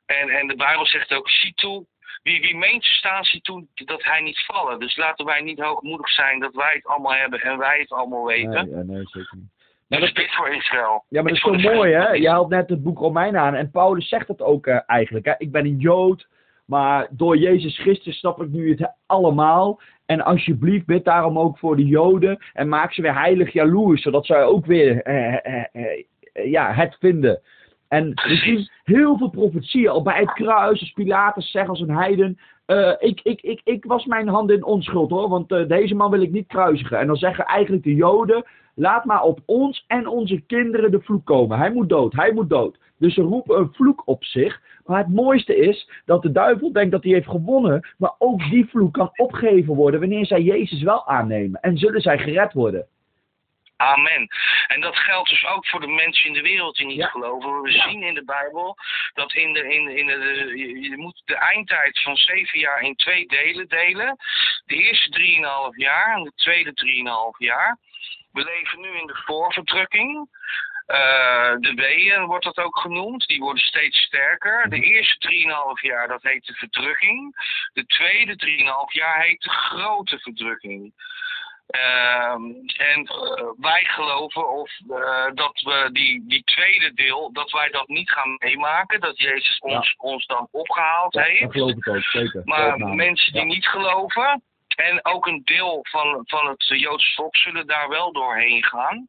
[0.06, 1.86] En, en de Bijbel zegt ook, zie toe,
[2.24, 4.80] wie, wie meent staan, zie toe dat hij niet vallen.
[4.80, 8.26] Dus laten wij niet hoogmoedig zijn dat wij het allemaal hebben en wij het allemaal
[8.26, 8.70] weten.
[8.70, 9.56] Nee, ja, nee, zeker niet.
[9.88, 11.04] Maar dat, bid voor Israël.
[11.10, 12.12] ja, maar dat is zo mooi, hè?
[12.12, 13.56] Je haalt net het boek Romeinen aan.
[13.56, 15.34] En Paulus zegt het ook eh, eigenlijk, hè?
[15.38, 16.28] Ik ben een Jood,
[16.66, 19.82] maar door Jezus Christus snap ik nu het allemaal.
[20.06, 22.44] En alsjeblieft, bid daarom ook voor de Joden.
[22.54, 26.04] En maak ze weer heilig jaloers, zodat zij ook weer eh, eh, eh,
[26.34, 27.42] eh, ja, het vinden.
[27.88, 30.80] En we zien heel veel profetieën al bij het kruis.
[30.80, 32.38] Als Pilatus zegt als een heiden.
[32.66, 36.12] eh, ik, ik, ik, ik was mijn hand in onschuld hoor, want eh, deze man
[36.12, 37.00] wil ik niet kruisigen.
[37.00, 41.26] En dan zeggen eigenlijk de Joden: laat maar op ons en onze kinderen de vloek
[41.26, 41.58] komen.
[41.58, 42.78] Hij moet dood, hij moet dood.
[43.00, 44.62] Dus ze roepen een vloek op zich.
[44.86, 47.88] Maar het mooiste is dat de duivel denkt dat hij heeft gewonnen.
[47.98, 51.62] Maar ook die vloek kan opgegeven worden wanneer zij Jezus wel aannemen.
[51.62, 52.88] En zullen zij gered worden.
[53.78, 54.28] Amen.
[54.68, 57.08] En dat geldt dus ook voor de mensen in de wereld die niet Ja.
[57.08, 57.62] geloven.
[57.62, 57.90] We Ja.
[57.90, 58.78] zien in de Bijbel
[59.14, 62.96] dat in de, in, in de, je, je moet de eindtijd van zeven jaar in
[62.96, 64.18] twee delen delen.
[64.66, 67.78] De eerste drieënhalf jaar en de tweede drieënhalf jaar.
[68.32, 70.30] We leven nu in de voorverdrukking.
[70.86, 73.28] Eh, de weeën wordt dat ook genoemd.
[73.28, 74.70] Die worden steeds sterker.
[74.70, 77.36] De eerste 3,5 jaar dat heet de verdrukking.
[77.74, 80.94] De tweede 3,5 jaar heet de grote verdrukking.
[81.68, 82.42] Ehm,
[82.78, 87.88] en eh, wij geloven of, eh, dat we die, die tweede deel, dat wij dat
[87.88, 89.00] niet gaan meemaken.
[89.00, 91.42] Dat Jezus ons, ons dan opgehaald Ja, heeft.
[91.42, 92.42] dat geloof ik ook, zeker.
[92.46, 94.42] Maar mensen die niet geloven,
[94.76, 99.08] en ook een deel van, van het Joodse volk zullen daar wel doorheen gaan.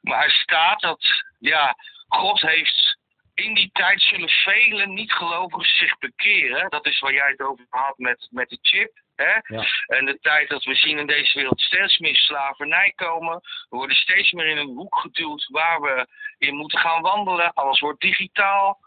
[0.00, 1.04] Maar er staat dat,
[1.38, 1.76] ja,
[2.08, 2.98] God heeft,
[3.36, 6.70] in die tijd zullen vele niet-gelovigen zich bekeren.
[6.70, 8.92] Dat is waar jij het over had met, met de chip.
[9.16, 9.56] Hè?
[9.56, 9.66] Ja.
[9.86, 13.40] En de tijd dat we zien in deze wereld steeds meer slavernij komen.
[13.68, 16.06] We worden steeds meer in een hoek geduwd waar we
[16.38, 17.52] in moeten gaan wandelen.
[17.52, 18.78] Alles wordt digitaal.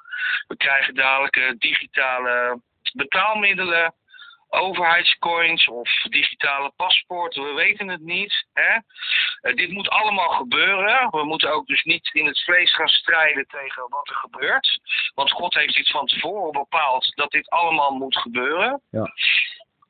[0.47, 2.61] We krijgen dadelijk eh, digitale
[2.93, 3.93] betaalmiddelen,
[4.49, 7.43] overheidscoins of digitale paspoorten.
[7.43, 8.45] We weten het niet.
[8.53, 8.79] Hè?
[9.41, 11.09] Eh, dit moet allemaal gebeuren.
[11.09, 14.79] We moeten ook dus niet in het vlees gaan strijden tegen wat er gebeurt.
[15.13, 18.81] Want God heeft dit van tevoren bepaald dat dit allemaal moet gebeuren.
[18.89, 19.13] Ja.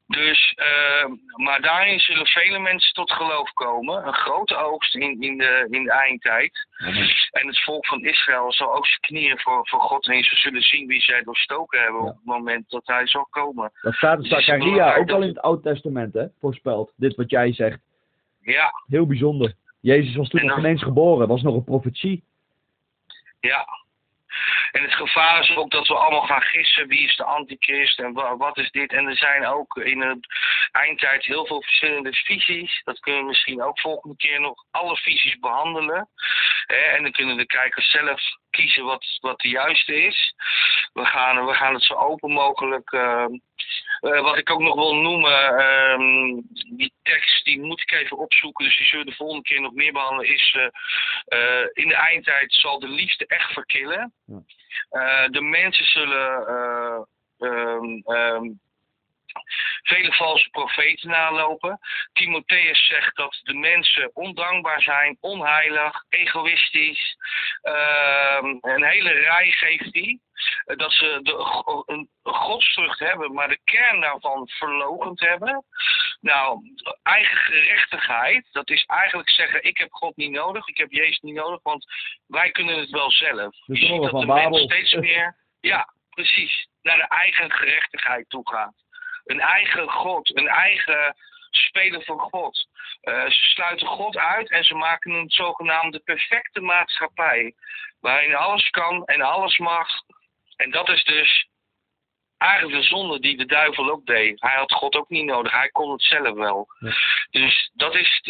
[0.10, 1.05] Dus, eh,
[1.36, 4.07] maar daarin zullen vele mensen tot geloof komen.
[4.07, 6.68] Een grote oogst in, in, de, in de eindtijd.
[6.78, 7.10] Amen.
[7.32, 10.24] En het volk van Israël zal ook zijn knieën voor, voor God heen.
[10.24, 12.07] Ze zullen zien wie zij doorstoken hebben Ja.
[12.10, 13.72] op het moment dat hij zal komen.
[13.82, 16.26] Dat staat in Zachariah belangrijk ook al in het Oude Testament, hè?
[16.39, 16.93] Voorspeld.
[16.95, 17.80] Dit wat jij zegt.
[18.41, 19.53] Ja, Heel bijzonder.
[19.82, 21.28] Jezus was toen En nog dan- ineens geboren.
[21.28, 22.24] was nog een profetie.
[23.39, 23.68] ja.
[24.71, 28.13] En het gevaar is ook dat we allemaal gaan gissen wie is de antichrist en
[28.13, 28.93] wa- wat is dit.
[28.93, 30.19] En er zijn ook in de
[30.71, 32.82] eindtijd heel veel verschillende visies.
[32.84, 36.09] Dat kunnen we misschien ook volgende keer nog alle visies behandelen.
[36.67, 40.34] En dan kunnen de kijkers zelf kiezen wat, wat de juiste is.
[40.93, 42.91] We gaan, we gaan het zo open mogelijk.
[42.91, 43.26] eh,
[44.00, 46.41] eh, wat ik ook nog wil noemen, ehm,
[46.78, 49.74] die tekst die moet ik even opzoeken, dus die zullen we de volgende keer nog
[49.74, 50.66] meer behandelen, is eh,
[51.26, 54.14] eh, in de eindtijd zal de liefde echt verkillen.
[55.32, 57.00] De mensen zullen eh,
[57.39, 58.45] ehm, ehm,
[59.83, 61.79] vele valse profeten nalopen.
[62.13, 67.15] Timotheus zegt dat de mensen ondankbaar zijn, onheilig, egoïstisch.
[67.61, 70.19] Ehm, een hele rij geeft hij.
[70.65, 71.33] Eh, Dat ze de,
[71.85, 75.65] een godsvrucht hebben, maar de kern daarvan verlogend hebben.
[76.21, 76.59] Nou,
[77.03, 81.35] eigen gerechtigheid, dat is eigenlijk zeggen: ik heb God niet nodig, ik heb Jezus niet
[81.35, 81.85] nodig, want
[82.27, 83.55] wij kunnen het wel zelf.
[83.65, 88.87] Je ziet dat de mens steeds meer, ja, precies, naar de eigen gerechtigheid toe gaat.
[89.30, 91.15] Een eigen God, een eigen
[91.51, 92.67] spelen voor God.
[93.01, 97.53] Eh, ze sluiten God uit en ze maken een zogenaamde perfecte maatschappij.
[97.99, 99.88] Waarin alles kan en alles mag.
[100.55, 101.47] En dat is dus
[102.38, 104.41] eigenlijk de zonde die de duivel ook deed.
[104.41, 106.67] Hij had God ook niet nodig, hij kon het zelf wel.
[106.80, 106.91] Ja.
[107.30, 108.21] Dus dat is,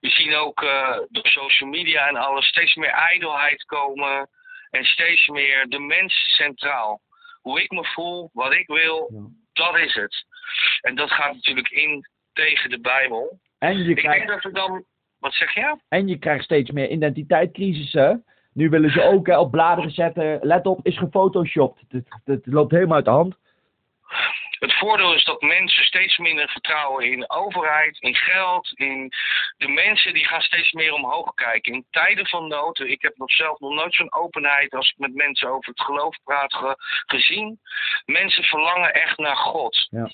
[0.00, 4.28] we zien ook eh, door social media en alles steeds meer ijdelheid komen.
[4.70, 7.00] En steeds meer de mens centraal.
[7.40, 9.20] Hoe ik me voel, wat ik wil, Ja.
[9.52, 10.24] dat is het.
[10.80, 13.38] En dat gaat natuurlijk in tegen de Bijbel.
[13.58, 14.84] En je Ik denk krijgt, dat we dan.
[15.18, 15.76] Wat zeg je?
[15.88, 18.24] en je krijgt steeds meer identiteitscrisissen.
[18.52, 20.38] Nu willen ze ook hè, op bladeren zetten.
[20.42, 21.80] Let op, is gefotoshopt.
[21.80, 23.36] Het, het, het loopt helemaal uit de hand.
[24.58, 29.12] Het voordeel is dat mensen steeds minder vertrouwen in overheid, in geld, in
[29.56, 31.72] de mensen die gaan steeds meer omhoog kijken.
[31.72, 35.14] In tijden van nood, ik heb nog zelf nog nooit zo'n openheid als ik met
[35.14, 37.60] mensen over het geloof praat ge- gezien.
[38.04, 39.86] Mensen verlangen echt naar God.
[39.90, 40.10] Ja.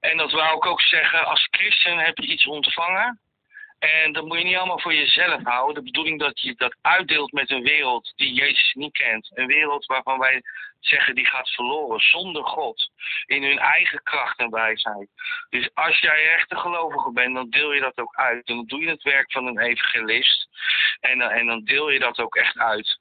[0.00, 3.20] En dat wou ik ook zeggen, als christen heb je iets ontvangen.
[3.82, 5.74] En dat moet je niet allemaal voor jezelf houden.
[5.74, 9.30] De bedoeling dat je dat uitdeelt met een wereld die Jezus niet kent.
[9.34, 10.42] Een wereld waarvan wij
[10.80, 12.90] zeggen die gaat verloren zonder God.
[13.26, 15.08] In hun eigen kracht en wijsheid.
[15.50, 18.46] Dus als jij echt een gelovige bent, dan deel je dat ook uit.
[18.48, 20.48] En dan doe je het werk van een evangelist.
[21.00, 22.98] En, dan- en dan deel je dat ook echt uit.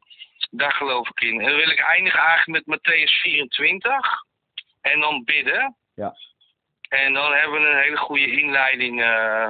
[0.51, 1.39] Daar geloof ik in.
[1.41, 4.23] En dan wil ik eindigen eigenlijk met Matthäus 24.
[4.81, 5.75] En dan bidden.
[5.95, 6.15] Ja.
[6.89, 9.49] En dan hebben we een hele goede inleiding eh,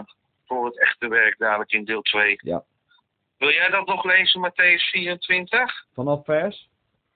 [0.51, 2.35] voor het echte werk dadelijk in deel 2.
[2.43, 2.63] Ja.
[3.37, 5.85] Wil jij dat nog lezen, Matthäus 24?
[5.93, 6.69] Vanaf vers.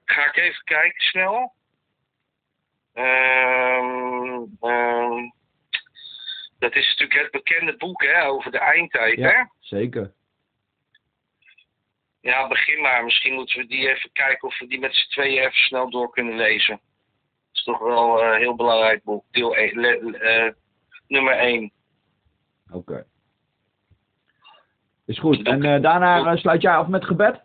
[0.05, 1.53] Ga ik even kijken snel.
[2.93, 5.29] Ehm, ehm,
[6.59, 9.15] dat is natuurlijk het bekende boek hè, over de eindtijd.
[9.15, 9.29] Hè?
[9.29, 10.13] Ja, zeker.
[12.21, 13.03] Ja, begin maar.
[13.03, 16.09] Misschien moeten we die even kijken of we die met z'n tweeën even snel door
[16.09, 16.75] kunnen lezen.
[16.75, 19.25] Dat is toch wel eh, een heel belangrijk boek.
[19.31, 20.51] Deel 1, le- eh,
[21.07, 21.71] nummer 1.
[22.71, 23.05] Oké.
[25.05, 25.43] Is goed.
[25.47, 27.41] En eh, daarna eh, sluit jij af met gebed?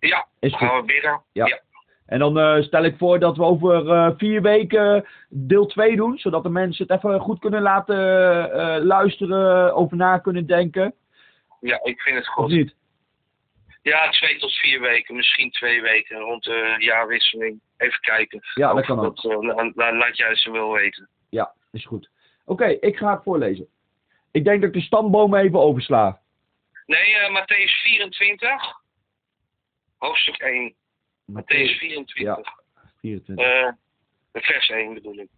[0.00, 0.68] Ja, Is goed.
[0.68, 1.20] gaan we bidden.
[1.32, 1.60] Ja.
[2.06, 6.42] En dan eh, stel ik voor dat we over vier weken deel 2 doen, zodat
[6.42, 7.96] de mensen het even goed kunnen laten
[8.84, 10.94] luisteren, over na kunnen denken.
[11.60, 12.48] Ja, ik vind het Of goed.
[12.50, 12.74] niet?
[13.82, 17.60] Ja, twee tot vier weken, misschien twee weken rond de jaarwisseling.
[17.76, 18.40] Even kijken.
[18.54, 19.22] Ja, dat Of kan ook.
[19.22, 21.08] Dat, la- la- laat jij ze wel weten.
[21.28, 22.10] Ja, is goed.
[22.44, 23.66] Oké, ik ga het voorlezen.
[24.30, 26.20] Ik denk dat ik de stambomen even oversla.
[26.86, 28.82] Nee, eh Matthäus 24.
[29.98, 30.74] Hoofdstuk 1.
[31.24, 32.14] Matthäus 24.
[32.14, 32.40] Ja,
[33.00, 33.46] 24.
[33.46, 33.72] Eh,
[34.32, 35.28] vers 1 bedoel ik.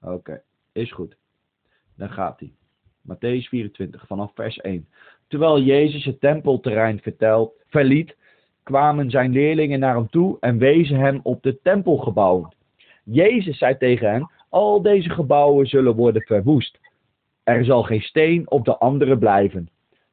[0.00, 0.42] Oké,
[0.72, 1.16] is goed.
[1.96, 2.52] Dan gaat hij.
[3.02, 4.88] Matthäus 24, vanaf vers 1.
[5.28, 8.16] Terwijl Jezus het tempelterrein vertelt, verliet,
[8.62, 12.54] kwamen zijn leerlingen naar hem toe en wezen hem op de tempelgebouwen.
[13.04, 16.78] Jezus zei tegen hen, al deze gebouwen zullen worden verwoest.
[17.42, 19.68] Er zal geen steen op de andere blijven.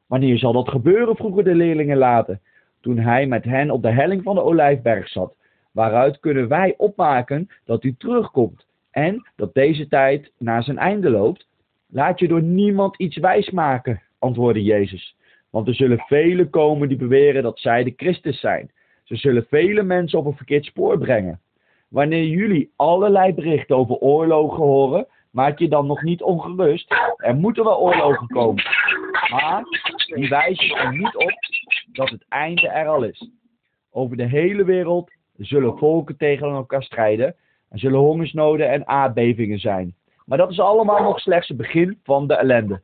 [0.06, 2.38] Wanneer zal dat gebeuren, vroegen de leerlingen later,
[2.80, 5.34] toen hij met hen op de helling van de Olijfberg zat.
[5.72, 11.48] Waaruit kunnen wij opmaken dat u terugkomt en dat deze tijd naar zijn einde loopt?
[11.86, 15.16] Laat je door niemand iets wijsmaken, antwoordde Jezus.
[15.50, 18.70] Want er zullen velen komen die beweren dat zij de Christus zijn.
[19.02, 21.40] Ze zullen vele mensen op een verkeerd spoor brengen.
[21.88, 26.94] Wanneer jullie allerlei berichten over oorlogen horen, maak je dan nog niet ongerust.
[27.16, 28.62] Er moeten wel oorlogen komen.
[29.30, 29.64] Maar
[30.14, 31.32] die wijzen er niet op
[31.92, 33.30] dat het einde er al is.
[33.90, 37.26] Over de hele wereld zullen volken tegen elkaar strijden.
[37.70, 39.94] Er zullen hongersnoden en aardbevingen zijn.
[40.24, 42.82] Maar dat is allemaal nog slechts het begin van de ellende.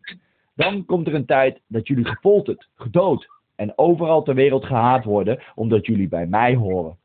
[0.55, 5.43] Dan komt er een tijd dat jullie gefolterd, gedood en overal ter wereld gehaat worden,
[5.55, 6.99] omdat jullie bij mij horen.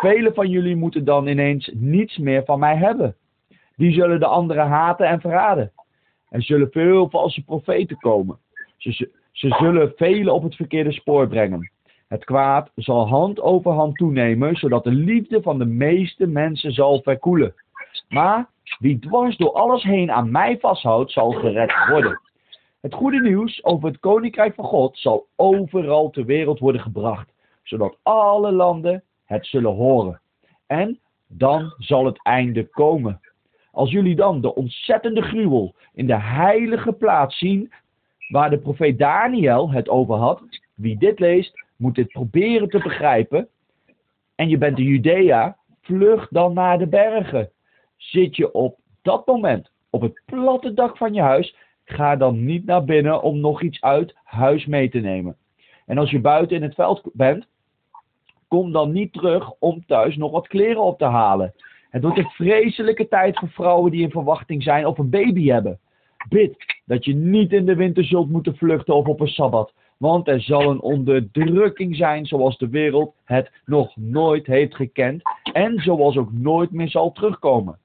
[0.00, 3.16] Velen van jullie moeten dan ineens niets meer van mij hebben.
[3.76, 5.72] Die zullen de anderen haten en verraden.
[6.28, 8.38] Er zullen veel valse profeten komen.
[8.76, 11.70] Ze, zullen velen op het verkeerde spoor brengen.
[12.08, 17.02] Het kwaad zal hand over hand toenemen, zodat de liefde van de meeste mensen zal
[17.02, 17.54] verkoelen.
[18.08, 18.48] Maar
[18.78, 22.20] wie dwars door alles heen aan mij vasthoudt, zal gered worden.
[22.80, 27.98] Het goede nieuws over het koninkrijk van God zal overal ter wereld worden gebracht, zodat
[28.02, 30.20] alle landen het zullen horen.
[30.66, 33.20] En dan zal het einde komen.
[33.70, 37.72] Als jullie dan de ontzettende gruwel in de heilige plaats zien,
[38.28, 40.42] waar de profeet Daniel het over had,
[40.74, 43.48] wie dit leest, moet dit proberen te begrijpen.
[44.34, 47.50] En je bent in Judea, vlug dan naar de bergen.
[47.96, 52.64] Zit je op dat moment op het platte dak van je huis, ga dan niet
[52.64, 55.36] naar binnen om nog iets uit huis mee te nemen.
[55.86, 57.46] En als je buiten in het veld bent,
[58.48, 61.54] kom dan niet terug om thuis nog wat kleren op te halen.
[61.90, 65.78] Het wordt een vreselijke tijd voor vrouwen die in verwachting zijn of een baby hebben.
[66.28, 70.28] Bid dat je niet in de winter zult moeten vluchten of op een sabbat, want
[70.28, 75.22] er zal een onderdrukking zijn zoals de wereld het nog nooit heeft gekend
[75.52, 77.78] en zoals ook nooit meer zal terugkomen.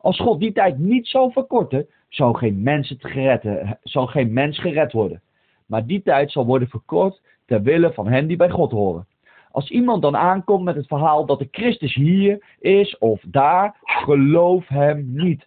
[0.00, 4.58] Als God die tijd niet zou verkorten, zou geen mens, het gered, zou geen mens
[4.60, 5.22] gered worden.
[5.66, 9.06] Maar die tijd zal worden verkort ter wille van hen die bij God horen.
[9.50, 14.68] Als iemand dan aankomt met het verhaal dat de Christus hier is of daar, geloof
[14.68, 15.46] hem niet.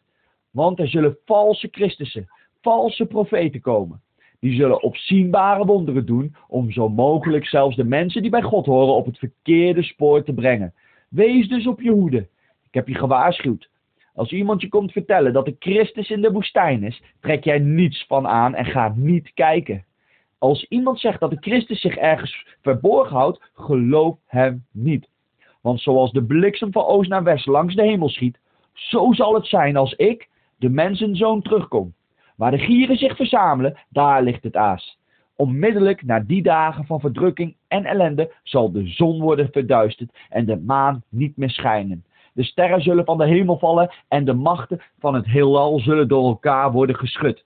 [0.52, 2.28] Want er zullen valse Christussen,
[2.62, 4.01] valse profeten komen.
[4.39, 8.93] Die zullen opzienbare wonderen doen om zo mogelijk zelfs de mensen die bij God horen
[8.93, 10.74] op het verkeerde spoor te brengen.
[11.09, 12.28] Wees dus op je hoede.
[12.68, 13.70] Ik heb je gewaarschuwd.
[14.14, 18.05] Als iemand je komt vertellen dat de Christus in de woestijn is, trek jij niets
[18.07, 19.86] van aan en ga niet kijken.
[20.38, 25.09] Als iemand zegt dat de Christus zich ergens verborgen houdt, geloof hem niet.
[25.62, 28.39] Want zoals de bliksem van oost naar west langs de hemel schiet,
[28.74, 31.93] zo zal het zijn als ik, de mensenzoon, terugkom.
[32.42, 35.00] Waar de gieren zich verzamelen, daar ligt het aas.
[35.36, 40.58] Onmiddellijk na die dagen van verdrukking en ellende zal de zon worden verduisterd en de
[40.58, 42.06] maan niet meer schijnen.
[42.34, 46.28] De sterren zullen van de hemel vallen en de machten van het heelal zullen door
[46.28, 47.46] elkaar worden geschud.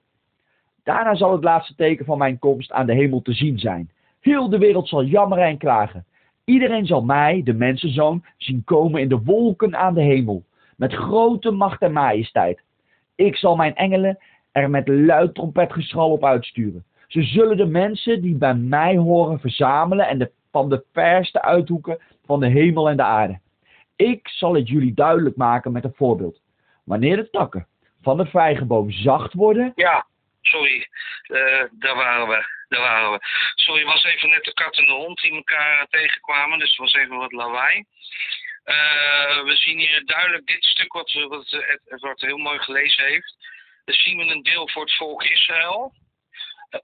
[0.84, 3.90] Daarna zal het laatste teken van mijn komst aan de hemel te zien zijn.
[4.20, 6.06] Heel de wereld zal jammeren en klagen.
[6.46, 10.44] Iedereen zal mij, de mensenzoon, zien komen in de wolken aan de hemel,
[10.78, 12.64] met grote macht en majesteit.
[13.16, 14.18] Ik zal mijn engelen
[14.56, 16.86] er met luid trompetgeschal op uitsturen.
[17.08, 22.00] Ze zullen de mensen die bij mij horen verzamelen en de, van de verste uithoeken
[22.26, 23.40] van de hemel en de aarde.
[23.96, 26.42] Ik zal het jullie duidelijk maken met een voorbeeld.
[26.84, 27.68] Wanneer de takken
[28.02, 29.72] van de vijgenboom zacht worden.
[29.76, 30.06] Ja,
[30.42, 30.88] sorry.
[31.28, 32.46] Uh, daar waren we.
[32.68, 33.20] Daar waren we.
[33.56, 36.60] Sorry, was even net de kat en de hond die elkaar tegenkwamen.
[36.60, 37.86] Dus het was even wat lawaai.
[38.66, 43.36] Uh, we zien hier duidelijk dit stuk wat, wat Edward heel mooi gelezen heeft.
[43.86, 45.94] Zien we een deel voor het volk Israël.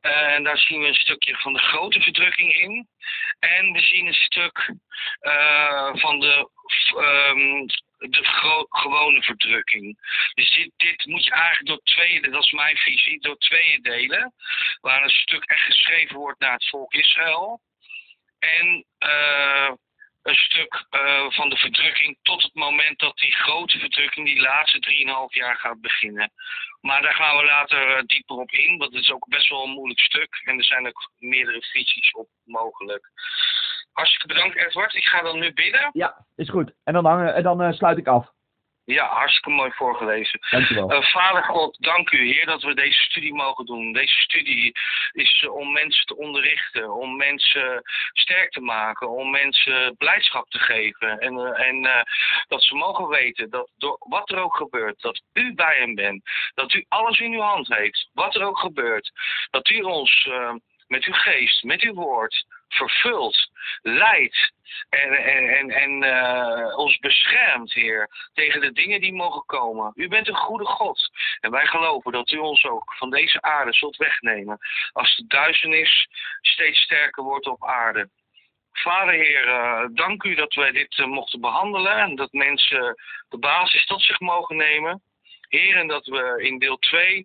[0.01, 2.87] Uh, en daar zien we een stukje van de grote verdrukking in.
[3.39, 4.73] En we zien een stuk
[5.21, 6.49] uh, van de,
[6.97, 7.65] um,
[7.97, 9.99] de gewone verdrukking.
[10.33, 14.33] Dus dit, moet je eigenlijk door tweeën, dat is mijn visie, door tweeën delen.
[14.81, 17.61] Waar een stuk echt geschreven wordt naar het volk Israël.
[18.39, 19.71] En uh,
[20.23, 24.79] een stuk uh, van de verdrukking tot het moment dat die grote verdrukking, die laatste
[25.29, 26.31] 3,5 jaar gaat beginnen.
[26.81, 29.63] Maar daar gaan we later uh, dieper op in, want het is ook best wel
[29.63, 30.41] een moeilijk stuk.
[30.45, 33.09] En er zijn ook meerdere visies op mogelijk.
[33.91, 35.89] Hartstikke bedankt Edward, ik ga dan nu bidden.
[35.93, 36.71] Ja, is goed.
[36.83, 37.03] En dan,
[37.43, 38.31] dan sluit ik af.
[38.91, 40.39] Ja, hartstikke mooi voorgelezen.
[40.49, 40.93] Dankjewel.
[40.93, 43.91] Uh, Vader God, dank u Heer dat we deze studie mogen doen.
[43.93, 44.71] Deze studie
[45.11, 47.81] is uh, om mensen te onderrichten, om mensen
[48.13, 51.19] sterk te maken, om mensen blijdschap te geven.
[51.19, 52.05] En, uh, en
[52.47, 56.23] dat ze mogen weten dat door wat er ook gebeurt, dat u bij hen bent.
[56.53, 59.11] Dat u alles in uw hand heeft, wat er ook gebeurt.
[59.49, 60.29] Dat u ons
[60.87, 63.49] met uw geest, met uw woord vervult,
[63.81, 64.51] leidt
[64.89, 69.91] en, en, en, en uh, ons beschermt, Heer, tegen de dingen die mogen komen.
[69.95, 71.09] U bent een goede God.
[71.39, 74.57] En wij geloven dat u ons ook van deze aarde zult wegnemen.
[74.91, 76.07] Als de duisternis
[76.41, 78.09] steeds sterker wordt op aarde.
[78.71, 82.95] Vader Heer, uh, dank u dat wij dit uh, mochten behandelen en dat mensen
[83.29, 85.01] de basis tot zich mogen nemen.
[85.49, 87.23] Heer, en dat we in deel 2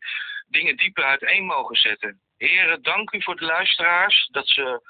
[0.49, 2.21] dingen dieper uiteen mogen zetten.
[2.37, 4.81] Heer, dank u voor de luisteraars dat ze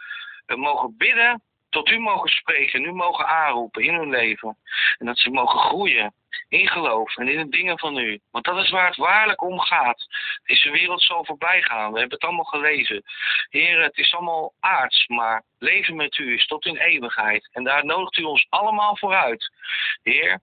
[0.54, 4.56] mogen bidden, tot u mogen spreken, nu mogen aanroepen in hun leven.
[4.98, 6.14] En dat ze mogen groeien
[6.48, 8.20] In geloof en in de dingen van u.
[8.30, 10.06] Want dat is waar het waarlijk om gaat.
[10.44, 11.92] Deze wereld zal voorbij gaan.
[11.92, 13.02] We hebben het allemaal gelezen.
[13.48, 17.48] Heer, het is allemaal aards, maar leven met u is tot in eeuwigheid.
[17.52, 19.50] En daar nodigt u ons allemaal vooruit.
[20.02, 20.40] Heer,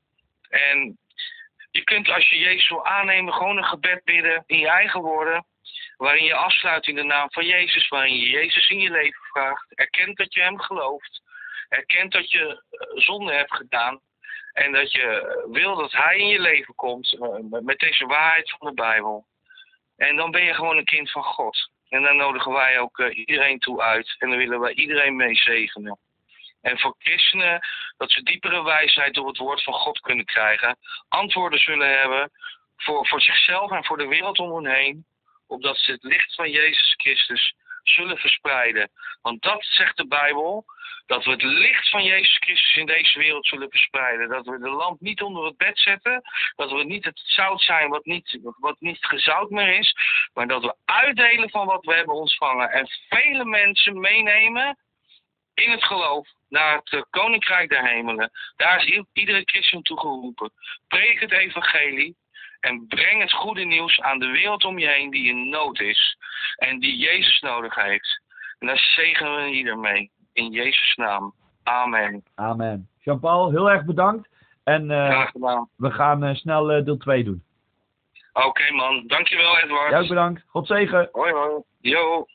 [0.49, 0.97] en
[1.71, 5.45] je kunt als je Jezus wil aannemen gewoon een gebed bidden in je eigen woorden.
[6.03, 7.87] Waarin je afsluit in de naam van Jezus.
[7.87, 9.65] Waarin je Jezus in je leven vraagt.
[9.75, 11.21] Erkent dat je hem gelooft.
[11.69, 12.63] Erkent dat je
[12.95, 13.99] zonde hebt gedaan.
[14.53, 18.67] En dat je wil dat hij in je leven komt uh, met deze waarheid van
[18.67, 19.25] de Bijbel.
[19.97, 21.69] En dan ben je gewoon een kind van God.
[21.89, 24.15] En daar nodigen wij ook iedereen toe uit.
[24.19, 25.99] En dan willen wij iedereen mee zegenen.
[26.61, 30.77] En voor christenen dat ze diepere wijsheid door het woord van God kunnen krijgen.
[31.07, 32.31] Antwoorden zullen hebben
[32.77, 35.05] voor, voor zichzelf en voor de wereld om hen heen.
[35.53, 38.91] Opdat ze het licht van Jezus Christus zullen verspreiden.
[39.21, 40.65] Want dat zegt de Bijbel.
[41.05, 44.29] Dat we het licht van Jezus Christus in deze wereld zullen verspreiden.
[44.29, 46.21] Dat we de lamp niet onder het bed zetten.
[46.55, 49.95] Dat we niet het zout zijn wat niet, wat niet gezout meer is.
[50.33, 52.69] Maar dat we uitdelen van wat we hebben ontvangen.
[52.71, 54.77] En vele mensen meenemen
[55.53, 58.31] in het geloof naar het koninkrijk der hemelen.
[58.55, 60.51] Daar is iedere christen toe geroepen.
[60.87, 62.15] Preek het evangelie.
[62.63, 66.17] En breng het goede nieuws aan de wereld om je heen die in nood is.
[66.55, 68.21] En die Jezus nodig heeft.
[68.59, 70.11] En daar zegenen we ieder mee.
[70.33, 71.33] In Jezus' naam.
[71.63, 72.23] Amen.
[72.35, 72.89] Amen.
[72.99, 74.29] Jean-Paul, heel erg bedankt.
[74.63, 75.69] En uh, Graag gedaan.
[75.75, 77.43] we gaan uh, snel uh, deel 2 doen.
[78.33, 79.03] Oké okay, man.
[79.07, 79.89] Dankjewel Edward.
[79.89, 80.43] Jij bedankt.
[80.47, 81.09] God zegen.
[81.11, 81.61] Hoi hoi.
[81.79, 82.25] Yo.